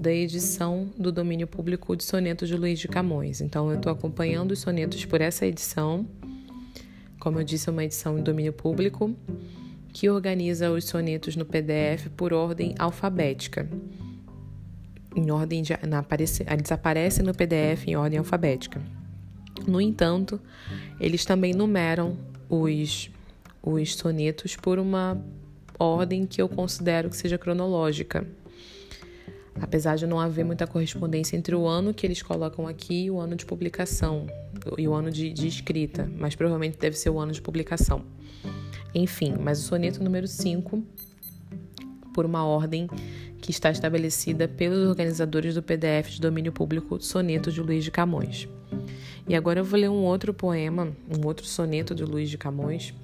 da 0.00 0.12
edição 0.12 0.88
do 0.96 1.12
domínio 1.12 1.46
público 1.46 1.94
de 1.96 2.04
sonetos 2.04 2.48
de 2.48 2.56
Luiz 2.56 2.78
de 2.78 2.88
Camões. 2.88 3.40
Então, 3.40 3.70
eu 3.70 3.76
estou 3.76 3.92
acompanhando 3.92 4.52
os 4.52 4.60
sonetos 4.60 5.04
por 5.04 5.20
essa 5.20 5.44
edição 5.44 6.06
como 7.24 7.40
eu 7.40 7.44
disse, 7.44 7.70
é 7.70 7.72
uma 7.72 7.82
edição 7.82 8.18
em 8.18 8.22
domínio 8.22 8.52
público 8.52 9.16
que 9.94 10.10
organiza 10.10 10.72
os 10.72 10.86
sonetos 10.86 11.36
no 11.36 11.46
PDF 11.46 12.08
por 12.16 12.32
ordem 12.32 12.74
alfabética. 12.80 13.70
Em 15.14 15.30
ordem 15.30 15.62
de, 15.62 15.72
na, 15.86 16.00
aparece, 16.00 16.44
eles 16.50 16.72
aparecem 16.72 17.24
no 17.24 17.32
PDF 17.32 17.86
em 17.86 17.94
ordem 17.94 18.18
alfabética. 18.18 18.82
No 19.68 19.80
entanto, 19.80 20.40
eles 20.98 21.24
também 21.24 21.54
numeram 21.54 22.18
os, 22.48 23.08
os 23.62 23.94
sonetos 23.94 24.56
por 24.56 24.80
uma 24.80 25.16
ordem 25.78 26.26
que 26.26 26.42
eu 26.42 26.48
considero 26.48 27.08
que 27.08 27.16
seja 27.16 27.38
cronológica. 27.38 28.26
Apesar 29.60 29.96
de 29.96 30.06
não 30.06 30.18
haver 30.18 30.44
muita 30.44 30.66
correspondência 30.66 31.36
entre 31.36 31.54
o 31.54 31.66
ano 31.66 31.94
que 31.94 32.06
eles 32.06 32.22
colocam 32.22 32.66
aqui 32.66 33.04
e 33.04 33.10
o 33.10 33.18
ano 33.18 33.36
de 33.36 33.46
publicação 33.46 34.26
e 34.76 34.88
o 34.88 34.94
ano 34.94 35.10
de, 35.10 35.32
de 35.32 35.46
escrita, 35.46 36.10
mas 36.18 36.34
provavelmente 36.34 36.78
deve 36.78 36.96
ser 36.96 37.10
o 37.10 37.18
ano 37.18 37.32
de 37.32 37.40
publicação. 37.40 38.04
Enfim, 38.94 39.34
mas 39.40 39.58
o 39.60 39.62
soneto 39.62 40.02
número 40.02 40.26
5, 40.26 40.82
por 42.12 42.24
uma 42.24 42.44
ordem 42.44 42.88
que 43.40 43.50
está 43.50 43.70
estabelecida 43.70 44.48
pelos 44.48 44.88
organizadores 44.88 45.54
do 45.54 45.62
PDF 45.62 46.10
de 46.10 46.20
domínio 46.20 46.52
público 46.52 47.00
Soneto 47.00 47.52
de 47.52 47.60
Luiz 47.60 47.84
de 47.84 47.90
Camões. 47.90 48.48
E 49.28 49.34
agora 49.34 49.60
eu 49.60 49.64
vou 49.64 49.78
ler 49.78 49.90
um 49.90 50.02
outro 50.02 50.32
poema, 50.32 50.92
um 51.10 51.26
outro 51.26 51.44
soneto 51.44 51.94
de 51.94 52.04
Luiz 52.04 52.30
de 52.30 52.38
Camões, 52.38 52.94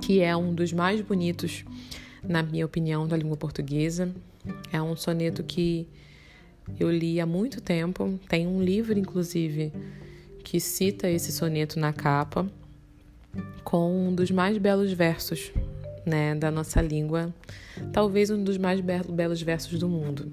que 0.00 0.20
é 0.20 0.36
um 0.36 0.54
dos 0.54 0.72
mais 0.72 1.00
bonitos, 1.00 1.64
na 2.22 2.42
minha 2.42 2.64
opinião, 2.64 3.06
da 3.06 3.16
língua 3.16 3.36
portuguesa. 3.36 4.14
É 4.72 4.80
um 4.80 4.96
soneto 4.96 5.42
que 5.42 5.86
eu 6.78 6.90
li 6.90 7.20
há 7.20 7.26
muito 7.26 7.60
tempo. 7.60 8.18
Tem 8.28 8.46
um 8.46 8.62
livro, 8.62 8.98
inclusive, 8.98 9.72
que 10.42 10.60
cita 10.60 11.08
esse 11.08 11.32
soneto 11.32 11.78
na 11.78 11.92
capa, 11.92 12.46
com 13.62 14.08
um 14.08 14.14
dos 14.14 14.30
mais 14.30 14.58
belos 14.58 14.92
versos 14.92 15.52
né, 16.04 16.34
da 16.34 16.50
nossa 16.50 16.80
língua, 16.82 17.34
talvez 17.92 18.30
um 18.30 18.42
dos 18.42 18.58
mais 18.58 18.80
belos 18.80 19.42
versos 19.42 19.78
do 19.78 19.88
mundo. 19.88 20.30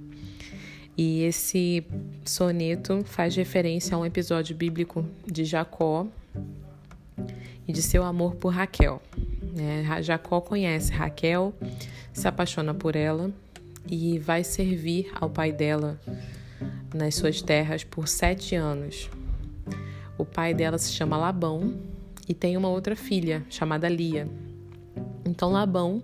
E 0.97 1.23
esse 1.23 1.85
soneto 2.25 3.03
faz 3.05 3.35
referência 3.35 3.95
a 3.95 3.99
um 3.99 4.05
episódio 4.05 4.55
bíblico 4.55 5.05
de 5.25 5.45
Jacó 5.45 6.05
e 7.67 7.71
de 7.71 7.81
seu 7.81 8.03
amor 8.03 8.35
por 8.35 8.49
Raquel. 8.49 9.01
É, 9.57 10.03
Jacó 10.03 10.41
conhece 10.41 10.91
Raquel, 10.91 11.53
se 12.13 12.27
apaixona 12.27 12.73
por 12.73 12.95
ela 12.95 13.31
e 13.87 14.19
vai 14.19 14.43
servir 14.43 15.11
ao 15.15 15.29
pai 15.29 15.51
dela 15.51 15.99
nas 16.93 17.15
suas 17.15 17.41
terras 17.41 17.83
por 17.83 18.07
sete 18.07 18.55
anos. 18.55 19.09
O 20.17 20.25
pai 20.25 20.53
dela 20.53 20.77
se 20.77 20.91
chama 20.91 21.17
Labão 21.17 21.79
e 22.27 22.33
tem 22.33 22.55
uma 22.55 22.69
outra 22.69 22.95
filha 22.95 23.43
chamada 23.49 23.89
Lia. 23.89 24.27
Então 25.25 25.51
Labão 25.51 26.03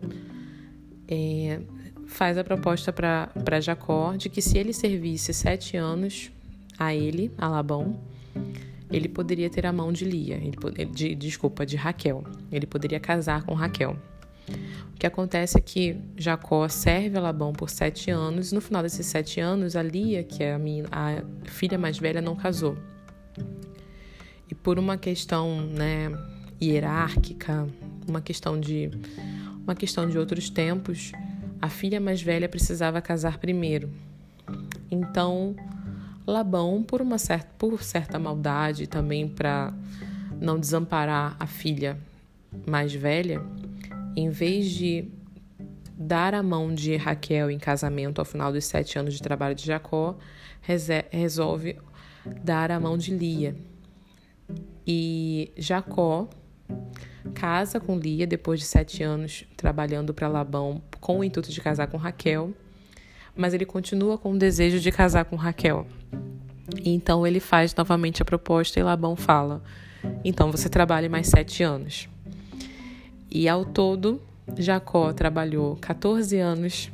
é, 1.08 1.60
faz 2.08 2.38
a 2.38 2.44
proposta 2.44 2.92
para 2.92 3.60
Jacó 3.62 4.16
de 4.16 4.30
que 4.30 4.42
se 4.42 4.58
ele 4.58 4.74
servisse 4.74 5.34
sete 5.34 5.78
anos 5.78 6.32
a 6.78 6.94
ele, 6.94 7.32
a 7.38 7.48
Labão, 7.48 8.00
ele 8.92 9.08
poderia 9.10 9.50
ter 9.50 9.66
a 9.66 9.74
mão 9.74 9.92
de 9.92 10.06
Lia, 10.06 10.36
ele, 10.36 10.86
de, 10.86 11.16
desculpa, 11.16 11.66
de 11.66 11.76
Raquel. 11.76 12.24
Ele 12.52 12.66
poderia 12.66 13.00
casar 13.00 13.44
com 13.44 13.54
Raquel. 13.54 13.98
O 14.94 14.98
que 14.98 15.06
acontece 15.06 15.58
é 15.58 15.62
que 15.62 15.98
Jacó 16.16 16.68
serve 16.68 17.18
a 17.18 17.22
Labão 17.22 17.54
por 17.54 17.70
sete 17.70 18.10
anos, 18.10 18.52
e 18.52 18.56
no 18.56 18.62
final 18.62 18.82
desses 18.82 19.06
sete 19.06 19.40
anos, 19.40 19.76
a 19.76 19.84
Lia, 19.84 20.24
que 20.24 20.44
é 20.44 20.54
a, 20.54 20.60
minha, 20.60 20.86
a 20.92 21.22
filha 21.46 21.78
mais 21.78 22.00
velha, 22.00 22.22
não 22.22 22.36
casou. 22.36 22.78
E 24.50 24.56
por 24.56 24.80
uma 24.80 24.98
questão 24.98 25.62
né, 25.62 26.10
hierárquica, 26.62 27.68
uma 28.08 28.22
questão 28.22 28.60
de 28.60 28.90
uma 29.64 29.76
questão 29.76 30.10
de 30.10 30.18
outros 30.18 30.50
tempos, 30.50 31.12
a 31.62 31.70
filha 31.70 32.00
mais 32.00 32.22
velha 32.22 32.48
precisava 32.48 33.02
casar 33.02 33.38
primeiro. 33.38 33.90
Então, 34.90 35.56
Labão, 36.26 36.82
por 36.82 37.02
uma 37.02 37.18
certa, 37.18 37.50
por 37.58 37.84
certa 37.84 38.18
maldade 38.18 38.88
também 38.88 39.28
para 39.28 39.74
não 40.40 40.58
desamparar 40.60 41.36
a 41.40 41.46
filha 41.46 41.98
mais 42.66 42.94
velha, 42.94 43.42
em 44.18 44.32
vez 44.32 44.72
de 44.72 45.08
dar 45.96 46.34
a 46.34 46.42
mão 46.42 46.74
de 46.74 46.96
Raquel 46.96 47.52
em 47.52 47.60
casamento 47.60 48.18
ao 48.18 48.26
final 48.26 48.52
dos 48.52 48.66
sete 48.66 48.98
anos 48.98 49.14
de 49.14 49.22
trabalho 49.22 49.54
de 49.54 49.64
Jacó, 49.64 50.18
resolve 51.12 51.78
dar 52.44 52.72
a 52.72 52.80
mão 52.80 52.98
de 52.98 53.14
Lia. 53.16 53.56
E 54.88 55.52
Jacó 55.56 56.28
casa 57.36 57.80
com 57.80 57.96
Lia 57.96 58.26
depois 58.26 58.60
de 58.60 58.66
sete 58.66 59.04
anos 59.04 59.46
trabalhando 59.56 60.16
para 60.16 60.28
Labão 60.28 60.82
com 61.00 61.20
o 61.20 61.24
intuito 61.24 61.52
de 61.52 61.62
casar 61.62 61.86
com 61.86 61.98
Raquel, 61.98 62.52
mas 63.36 63.54
ele 63.54 63.66
continua 63.66 64.18
com 64.18 64.32
o 64.32 64.38
desejo 64.38 64.80
de 64.80 64.92
casar 64.92 65.26
com 65.26 65.36
Raquel. 65.36 65.86
Então 66.84 67.26
ele 67.28 67.40
faz 67.40 67.76
novamente 67.76 68.20
a 68.24 68.26
proposta 68.26 68.80
e 68.80 68.84
Labão 68.84 69.16
fala: 69.16 69.62
então 70.24 70.52
você 70.52 70.70
trabalha 70.70 71.08
mais 71.08 71.28
sete 71.28 71.62
anos. 71.62 72.10
E 73.30 73.48
ao 73.48 73.66
todo, 73.66 74.22
Jacó 74.58 75.12
trabalhou 75.12 75.76
14 75.76 76.38
anos 76.38 76.92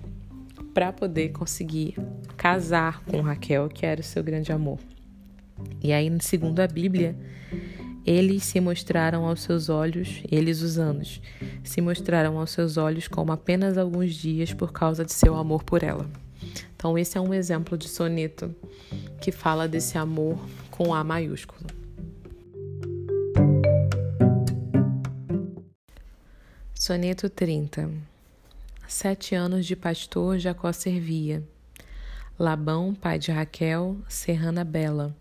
para 0.73 0.91
poder 0.91 1.29
conseguir 1.29 1.95
casar 2.35 3.03
com 3.05 3.21
Raquel, 3.21 3.69
que 3.69 3.85
era 3.85 4.01
o 4.01 4.03
seu 4.03 4.23
grande 4.23 4.51
amor. 4.51 4.79
E 5.81 5.93
aí, 5.93 6.11
segundo 6.19 6.59
a 6.59 6.67
Bíblia, 6.67 7.15
eles 8.05 8.43
se 8.43 8.59
mostraram 8.59 9.25
aos 9.25 9.41
seus 9.41 9.69
olhos, 9.69 10.23
eles 10.29 10.61
os 10.61 10.77
anos, 10.77 11.21
se 11.63 11.79
mostraram 11.79 12.39
aos 12.39 12.51
seus 12.51 12.75
olhos 12.75 13.07
como 13.07 13.31
apenas 13.31 13.77
alguns 13.77 14.15
dias 14.15 14.51
por 14.51 14.71
causa 14.71 15.05
de 15.05 15.13
seu 15.13 15.35
amor 15.35 15.63
por 15.63 15.83
ela. 15.83 16.09
Então, 16.75 16.97
esse 16.97 17.17
é 17.17 17.21
um 17.21 17.33
exemplo 17.33 17.77
de 17.77 17.87
soneto 17.87 18.53
que 19.21 19.31
fala 19.31 19.67
desse 19.67 19.97
amor 19.97 20.37
com 20.69 20.93
A 20.93 21.03
maiúsculo. 21.03 21.82
Soneto 26.85 27.29
30 27.29 27.89
Sete 28.89 29.35
anos 29.35 29.65
de 29.65 29.73
pastor 29.73 30.37
Jacó 30.37 30.69
servia. 30.73 31.41
Labão, 32.37 32.93
pai 32.93 33.17
de 33.17 33.31
Raquel, 33.31 33.95
serrana 34.09 34.65
bela 34.65 35.15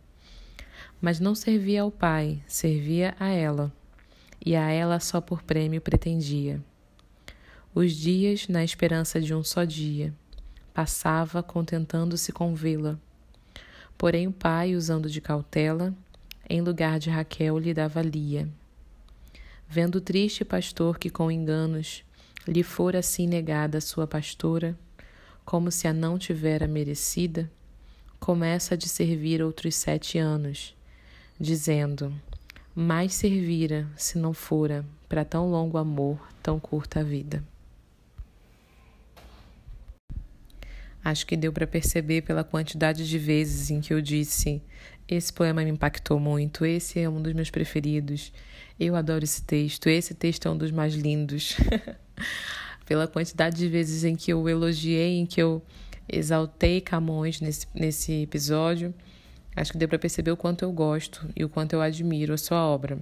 mas 1.00 1.20
não 1.20 1.36
servia 1.36 1.82
ao 1.82 1.90
pai, 1.92 2.42
servia 2.48 3.14
a 3.16 3.28
ela, 3.28 3.72
e 4.44 4.56
a 4.56 4.70
ela 4.70 4.98
só 4.98 5.20
por 5.20 5.44
prêmio 5.44 5.80
pretendia. 5.80 6.60
Os 7.72 7.92
dias, 7.92 8.48
na 8.48 8.64
esperança 8.64 9.20
de 9.20 9.32
um 9.32 9.44
só 9.44 9.62
dia, 9.62 10.12
passava 10.74 11.44
contentando-se 11.44 12.32
com 12.32 12.56
vê-la. 12.56 12.98
Porém, 13.96 14.26
o 14.26 14.32
pai, 14.32 14.74
usando 14.74 15.08
de 15.08 15.20
cautela, 15.20 15.94
em 16.50 16.60
lugar 16.60 16.98
de 16.98 17.08
Raquel 17.08 17.56
lhe 17.56 17.72
dava 17.72 18.02
Lia. 18.02 18.48
Vendo 19.74 19.96
o 19.96 20.00
triste 20.02 20.44
pastor 20.44 20.98
que 20.98 21.08
com 21.08 21.32
enganos 21.32 22.04
lhe 22.46 22.62
fora 22.62 22.98
assim 22.98 23.26
negada 23.26 23.80
sua 23.80 24.06
pastora, 24.06 24.78
como 25.46 25.70
se 25.70 25.88
a 25.88 25.94
não 25.94 26.18
tivera 26.18 26.68
merecida, 26.68 27.50
começa 28.20 28.74
a 28.74 28.76
de 28.76 28.86
servir 28.86 29.42
outros 29.42 29.74
sete 29.74 30.18
anos, 30.18 30.76
dizendo: 31.40 32.12
Mais 32.74 33.14
servira 33.14 33.88
se 33.96 34.18
não 34.18 34.34
fora 34.34 34.84
para 35.08 35.24
tão 35.24 35.50
longo 35.50 35.78
amor, 35.78 36.20
tão 36.42 36.60
curta 36.60 37.02
vida. 37.02 37.42
Acho 41.02 41.26
que 41.26 41.34
deu 41.34 41.50
para 41.50 41.66
perceber 41.66 42.20
pela 42.20 42.44
quantidade 42.44 43.08
de 43.08 43.18
vezes 43.18 43.70
em 43.70 43.80
que 43.80 43.94
eu 43.94 44.02
disse: 44.02 44.60
esse 45.08 45.32
poema 45.32 45.64
me 45.64 45.70
impactou 45.70 46.20
muito, 46.20 46.66
esse 46.66 47.00
é 47.00 47.08
um 47.08 47.22
dos 47.22 47.32
meus 47.32 47.48
preferidos, 47.48 48.34
eu 48.86 48.96
adoro 48.96 49.24
esse 49.24 49.42
texto, 49.42 49.88
esse 49.88 50.14
texto 50.14 50.46
é 50.46 50.50
um 50.50 50.56
dos 50.56 50.70
mais 50.70 50.94
lindos. 50.94 51.56
pela 52.86 53.06
quantidade 53.06 53.56
de 53.56 53.68
vezes 53.68 54.04
em 54.04 54.16
que 54.16 54.32
eu 54.32 54.48
elogiei, 54.48 55.16
em 55.16 55.24
que 55.24 55.40
eu 55.40 55.62
exaltei 56.08 56.80
Camões 56.80 57.40
nesse, 57.40 57.66
nesse 57.74 58.22
episódio 58.22 58.92
Acho 59.54 59.72
que 59.72 59.78
deu 59.78 59.88
para 59.88 59.98
perceber 59.98 60.30
o 60.30 60.36
quanto 60.36 60.64
eu 60.64 60.72
gosto 60.72 61.28
e 61.36 61.44
o 61.44 61.48
quanto 61.48 61.74
eu 61.74 61.82
admiro 61.82 62.32
a 62.32 62.38
sua 62.38 62.64
obra. 62.64 62.98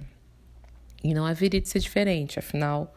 E 1.03 1.13
não 1.13 1.25
haveria 1.25 1.61
de 1.61 1.69
ser 1.69 1.79
diferente, 1.79 2.37
afinal, 2.37 2.93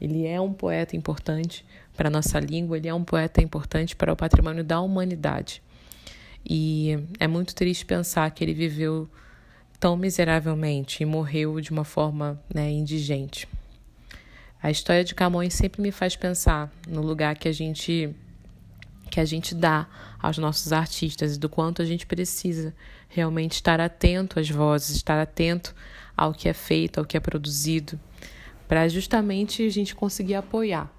ele 0.00 0.26
é 0.26 0.40
um 0.40 0.52
poeta 0.52 0.96
importante 0.96 1.64
para 1.96 2.08
a 2.08 2.10
nossa 2.10 2.38
língua, 2.40 2.76
ele 2.76 2.88
é 2.88 2.94
um 2.94 3.04
poeta 3.04 3.40
importante 3.40 3.94
para 3.94 4.12
o 4.12 4.16
patrimônio 4.16 4.64
da 4.64 4.80
humanidade. 4.80 5.62
E 6.44 6.98
é 7.18 7.26
muito 7.26 7.54
triste 7.54 7.86
pensar 7.86 8.30
que 8.32 8.42
ele 8.42 8.52
viveu 8.52 9.08
tão 9.78 9.96
miseravelmente 9.96 11.02
e 11.02 11.06
morreu 11.06 11.60
de 11.60 11.70
uma 11.70 11.84
forma 11.84 12.40
né, 12.52 12.70
indigente. 12.70 13.48
A 14.62 14.70
história 14.70 15.04
de 15.04 15.14
Camões 15.14 15.54
sempre 15.54 15.80
me 15.80 15.92
faz 15.92 16.16
pensar 16.16 16.72
no 16.88 17.02
lugar 17.02 17.36
que 17.36 17.48
a 17.48 17.52
gente 17.52 18.14
que 19.08 19.20
a 19.20 19.24
gente 19.24 19.54
dá 19.54 19.86
aos 20.20 20.36
nossos 20.36 20.72
artistas 20.72 21.36
e 21.36 21.38
do 21.38 21.48
quanto 21.48 21.80
a 21.80 21.84
gente 21.84 22.04
precisa 22.04 22.74
realmente 23.08 23.52
estar 23.52 23.80
atento 23.80 24.40
às 24.40 24.50
vozes, 24.50 24.96
estar 24.96 25.20
atento 25.20 25.74
ao 26.16 26.34
que 26.34 26.48
é 26.48 26.52
feito, 26.52 26.98
ao 26.98 27.04
que 27.04 27.16
é 27.16 27.20
produzido, 27.20 27.98
para 28.66 28.88
justamente 28.88 29.64
a 29.64 29.70
gente 29.70 29.94
conseguir 29.94 30.34
apoiar 30.34 30.90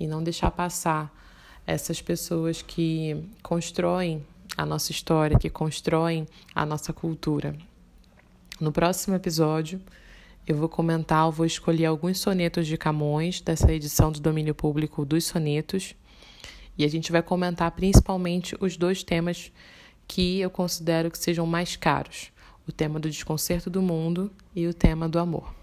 e 0.00 0.06
não 0.06 0.22
deixar 0.22 0.50
passar 0.50 1.14
essas 1.66 2.00
pessoas 2.00 2.62
que 2.62 3.28
constroem 3.42 4.24
a 4.56 4.64
nossa 4.64 4.90
história, 4.90 5.38
que 5.38 5.50
constroem 5.50 6.26
a 6.54 6.64
nossa 6.64 6.92
cultura. 6.92 7.54
No 8.60 8.72
próximo 8.72 9.14
episódio, 9.14 9.80
eu 10.46 10.56
vou 10.56 10.68
comentar, 10.68 11.26
eu 11.26 11.32
vou 11.32 11.44
escolher 11.44 11.86
alguns 11.86 12.18
sonetos 12.18 12.66
de 12.66 12.76
Camões, 12.76 13.40
dessa 13.40 13.72
edição 13.72 14.10
do 14.10 14.20
domínio 14.20 14.54
público 14.54 15.04
dos 15.04 15.24
sonetos 15.24 15.94
e 16.78 16.84
a 16.84 16.88
gente 16.88 17.10
vai 17.10 17.22
comentar 17.22 17.70
principalmente 17.72 18.56
os 18.60 18.76
dois 18.76 19.02
temas 19.02 19.50
que 20.06 20.40
eu 20.40 20.50
considero 20.50 21.10
que 21.10 21.18
sejam 21.18 21.46
mais 21.46 21.76
caros: 21.76 22.30
o 22.66 22.72
tema 22.72 23.00
do 23.00 23.10
desconcerto 23.10 23.70
do 23.70 23.82
mundo 23.82 24.30
e 24.54 24.66
o 24.66 24.74
tema 24.74 25.08
do 25.08 25.18
amor. 25.18 25.54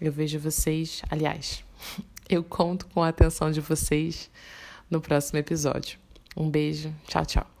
Eu 0.00 0.12
vejo 0.12 0.38
vocês, 0.38 1.02
aliás, 1.10 1.64
eu 2.28 2.42
conto 2.42 2.86
com 2.86 3.02
a 3.02 3.08
atenção 3.08 3.50
de 3.50 3.60
vocês 3.60 4.30
no 4.90 5.00
próximo 5.00 5.38
episódio. 5.38 5.98
Um 6.36 6.50
beijo, 6.50 6.92
tchau, 7.06 7.24
tchau. 7.24 7.53